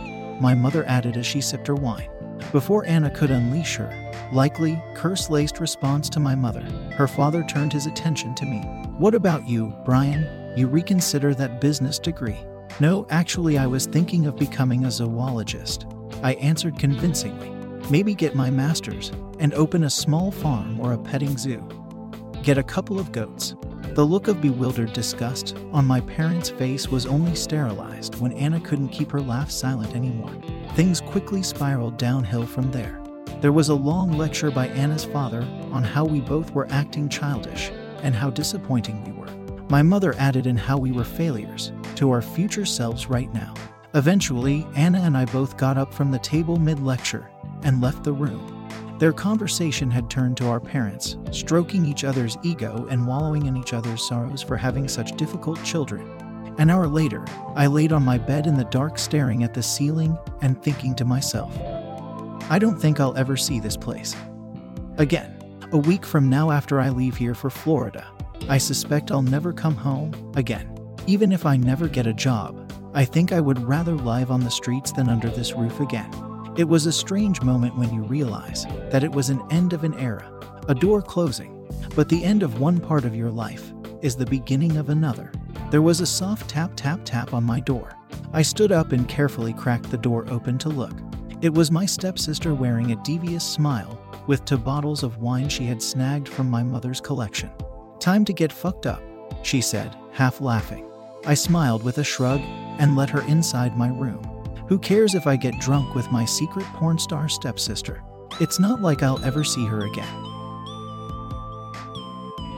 my 0.42 0.55
mother 0.55 0.85
added 0.87 1.16
as 1.16 1.24
she 1.24 1.40
sipped 1.40 1.68
her 1.68 1.74
wine. 1.74 2.11
Before 2.50 2.85
Anna 2.85 3.09
could 3.09 3.31
unleash 3.31 3.76
her, 3.76 4.12
likely, 4.33 4.83
curse 4.94 5.31
laced 5.31 5.61
response 5.61 6.11
to 6.11 6.20
my 6.20 6.35
mother, 6.35 6.62
her 6.96 7.07
father 7.07 7.44
turned 7.44 7.72
his 7.72 7.87
attention 7.87 8.35
to 8.35 8.44
me. 8.44 8.59
What 8.98 9.14
about 9.14 9.48
you, 9.48 9.72
Brian? 9.85 10.26
You 10.57 10.66
reconsider 10.66 11.33
that 11.35 11.61
business 11.61 12.00
degree? 12.00 12.37
No, 12.81 13.07
actually, 13.09 13.57
I 13.57 13.66
was 13.66 13.87
thinking 13.87 14.26
of 14.26 14.37
becoming 14.37 14.85
a 14.85 14.90
zoologist. 14.90 15.87
I 16.22 16.35
answered 16.35 16.78
convincingly 16.78 17.50
maybe 17.90 18.14
get 18.14 18.35
my 18.35 18.48
master's 18.50 19.11
and 19.38 19.52
open 19.55 19.85
a 19.85 19.90
small 19.90 20.31
farm 20.31 20.81
or 20.81 20.92
a 20.92 20.98
petting 20.98 21.37
zoo. 21.37 21.66
Get 22.42 22.59
a 22.59 22.62
couple 22.62 22.98
of 22.98 23.12
goats. 23.12 23.55
The 23.94 24.07
look 24.07 24.26
of 24.26 24.40
bewildered 24.40 24.94
disgust 24.94 25.55
on 25.70 25.85
my 25.85 26.00
parents' 26.00 26.48
face 26.48 26.88
was 26.88 27.05
only 27.05 27.35
sterilized 27.35 28.18
when 28.20 28.33
Anna 28.33 28.59
couldn't 28.59 28.88
keep 28.88 29.11
her 29.11 29.20
laugh 29.20 29.50
silent 29.50 29.94
anymore. 29.94 30.35
Things 30.74 31.02
quickly 31.02 31.42
spiraled 31.42 31.98
downhill 31.98 32.46
from 32.46 32.72
there. 32.72 33.02
There 33.42 33.52
was 33.52 33.68
a 33.68 33.74
long 33.74 34.12
lecture 34.12 34.50
by 34.50 34.68
Anna's 34.68 35.05
father 35.05 35.42
on 35.72 35.85
how 35.85 36.07
we 36.07 36.20
both 36.20 36.52
were 36.52 36.68
acting 36.70 37.11
childish 37.11 37.70
and 38.02 38.14
how 38.14 38.31
disappointing 38.31 39.05
we 39.05 39.12
were. 39.12 39.66
My 39.68 39.83
mother 39.83 40.14
added 40.16 40.46
in 40.46 40.57
how 40.57 40.78
we 40.78 40.90
were 40.90 41.05
failures 41.05 41.70
to 41.96 42.11
our 42.12 42.22
future 42.22 42.64
selves 42.64 43.11
right 43.11 43.33
now. 43.35 43.52
Eventually, 43.92 44.66
Anna 44.74 45.00
and 45.00 45.18
I 45.18 45.26
both 45.26 45.59
got 45.59 45.76
up 45.76 45.92
from 45.92 46.11
the 46.11 46.18
table 46.18 46.57
mid 46.57 46.81
lecture 46.81 47.28
and 47.62 47.83
left 47.83 48.05
the 48.05 48.12
room. 48.14 48.62
Their 48.98 49.12
conversation 49.12 49.90
had 49.90 50.09
turned 50.09 50.37
to 50.37 50.48
our 50.48 50.61
parents, 50.61 51.16
stroking 51.33 51.85
each 51.85 52.05
other's 52.05 52.37
ego 52.42 52.87
and 52.90 53.07
wallowing 53.07 53.46
in 53.46 53.57
each 53.57 53.72
other's 53.72 54.07
sorrows 54.07 54.42
for 54.42 54.57
having 54.57 54.87
such 54.87 55.16
difficult 55.16 55.62
children. 55.64 56.09
An 56.59 56.70
hour 56.70 56.87
later, 56.87 57.24
I 57.57 57.66
laid 57.66 57.92
on 57.92 58.05
my 58.05 58.18
bed 58.18 58.46
in 58.46 58.57
the 58.57 58.64
dark, 58.64 58.98
staring 58.98 59.42
at 59.42 59.55
the 59.55 59.62
ceiling 59.62 60.16
and 60.42 60.62
thinking 60.62 60.94
to 60.96 61.05
myself, 61.05 61.57
I 62.50 62.59
don't 62.59 62.78
think 62.78 63.00
I'll 63.00 63.16
ever 63.16 63.37
see 63.37 63.59
this 63.59 63.76
place. 63.76 64.14
Again, 64.98 65.38
a 65.72 65.78
week 65.78 66.05
from 66.05 66.28
now, 66.28 66.50
after 66.50 66.78
I 66.78 66.90
leave 66.90 67.16
here 67.16 67.35
for 67.35 67.48
Florida, 67.50 68.07
I 68.48 68.59
suspect 68.59 69.11
I'll 69.11 69.22
never 69.22 69.52
come 69.52 69.76
home 69.76 70.33
again. 70.37 70.68
Even 71.07 71.33
if 71.33 71.46
I 71.46 71.57
never 71.57 71.88
get 71.88 72.07
a 72.07 72.12
job, 72.12 72.70
I 72.94 73.05
think 73.05 73.33
I 73.33 73.40
would 73.40 73.59
rather 73.61 73.94
live 73.94 74.31
on 74.31 74.40
the 74.40 74.50
streets 74.50 74.92
than 74.92 75.09
under 75.09 75.31
this 75.31 75.55
roof 75.55 75.81
again. 75.81 76.11
It 76.54 76.68
was 76.68 76.84
a 76.84 76.92
strange 76.92 77.40
moment 77.40 77.78
when 77.78 77.94
you 77.94 78.02
realize 78.02 78.66
that 78.90 79.02
it 79.02 79.10
was 79.10 79.30
an 79.30 79.40
end 79.50 79.72
of 79.72 79.84
an 79.84 79.94
era, 79.94 80.30
a 80.68 80.74
door 80.74 81.00
closing, 81.00 81.66
but 81.94 82.10
the 82.10 82.22
end 82.22 82.42
of 82.42 82.60
one 82.60 82.78
part 82.78 83.06
of 83.06 83.16
your 83.16 83.30
life 83.30 83.72
is 84.02 84.16
the 84.16 84.26
beginning 84.26 84.76
of 84.76 84.90
another. 84.90 85.32
There 85.70 85.80
was 85.80 86.02
a 86.02 86.06
soft 86.06 86.50
tap, 86.50 86.72
tap, 86.76 87.00
tap 87.06 87.32
on 87.32 87.42
my 87.42 87.60
door. 87.60 87.96
I 88.34 88.42
stood 88.42 88.70
up 88.70 88.92
and 88.92 89.08
carefully 89.08 89.54
cracked 89.54 89.90
the 89.90 89.96
door 89.96 90.26
open 90.28 90.58
to 90.58 90.68
look. 90.68 90.92
It 91.40 91.54
was 91.54 91.70
my 91.70 91.86
stepsister 91.86 92.52
wearing 92.54 92.92
a 92.92 93.02
devious 93.02 93.44
smile 93.44 93.98
with 94.26 94.44
two 94.44 94.58
bottles 94.58 95.02
of 95.02 95.22
wine 95.22 95.48
she 95.48 95.64
had 95.64 95.82
snagged 95.82 96.28
from 96.28 96.50
my 96.50 96.62
mother's 96.62 97.00
collection. 97.00 97.50
Time 97.98 98.26
to 98.26 98.32
get 98.34 98.52
fucked 98.52 98.84
up, 98.84 99.02
she 99.42 99.62
said, 99.62 99.96
half 100.12 100.42
laughing. 100.42 100.86
I 101.24 101.32
smiled 101.32 101.82
with 101.82 101.96
a 101.96 102.04
shrug 102.04 102.40
and 102.78 102.94
let 102.94 103.08
her 103.08 103.22
inside 103.22 103.74
my 103.74 103.88
room. 103.88 104.22
Who 104.72 104.78
cares 104.78 105.14
if 105.14 105.26
I 105.26 105.37
get 105.37 105.58
drunk 105.58 105.94
with 105.94 106.11
my 106.11 106.24
secret 106.24 106.64
porn 106.72 106.98
star 106.98 107.28
stepsister? 107.28 108.02
It's 108.40 108.58
not 108.58 108.80
like 108.80 109.02
I'll 109.02 109.22
ever 109.22 109.44
see 109.44 109.66
her 109.66 109.85
again. 109.85 110.24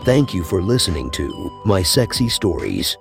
Thank 0.04 0.32
you 0.32 0.44
for 0.44 0.62
listening 0.62 1.10
to 1.10 1.50
My 1.64 1.82
Sexy 1.82 2.28
Stories. 2.28 2.96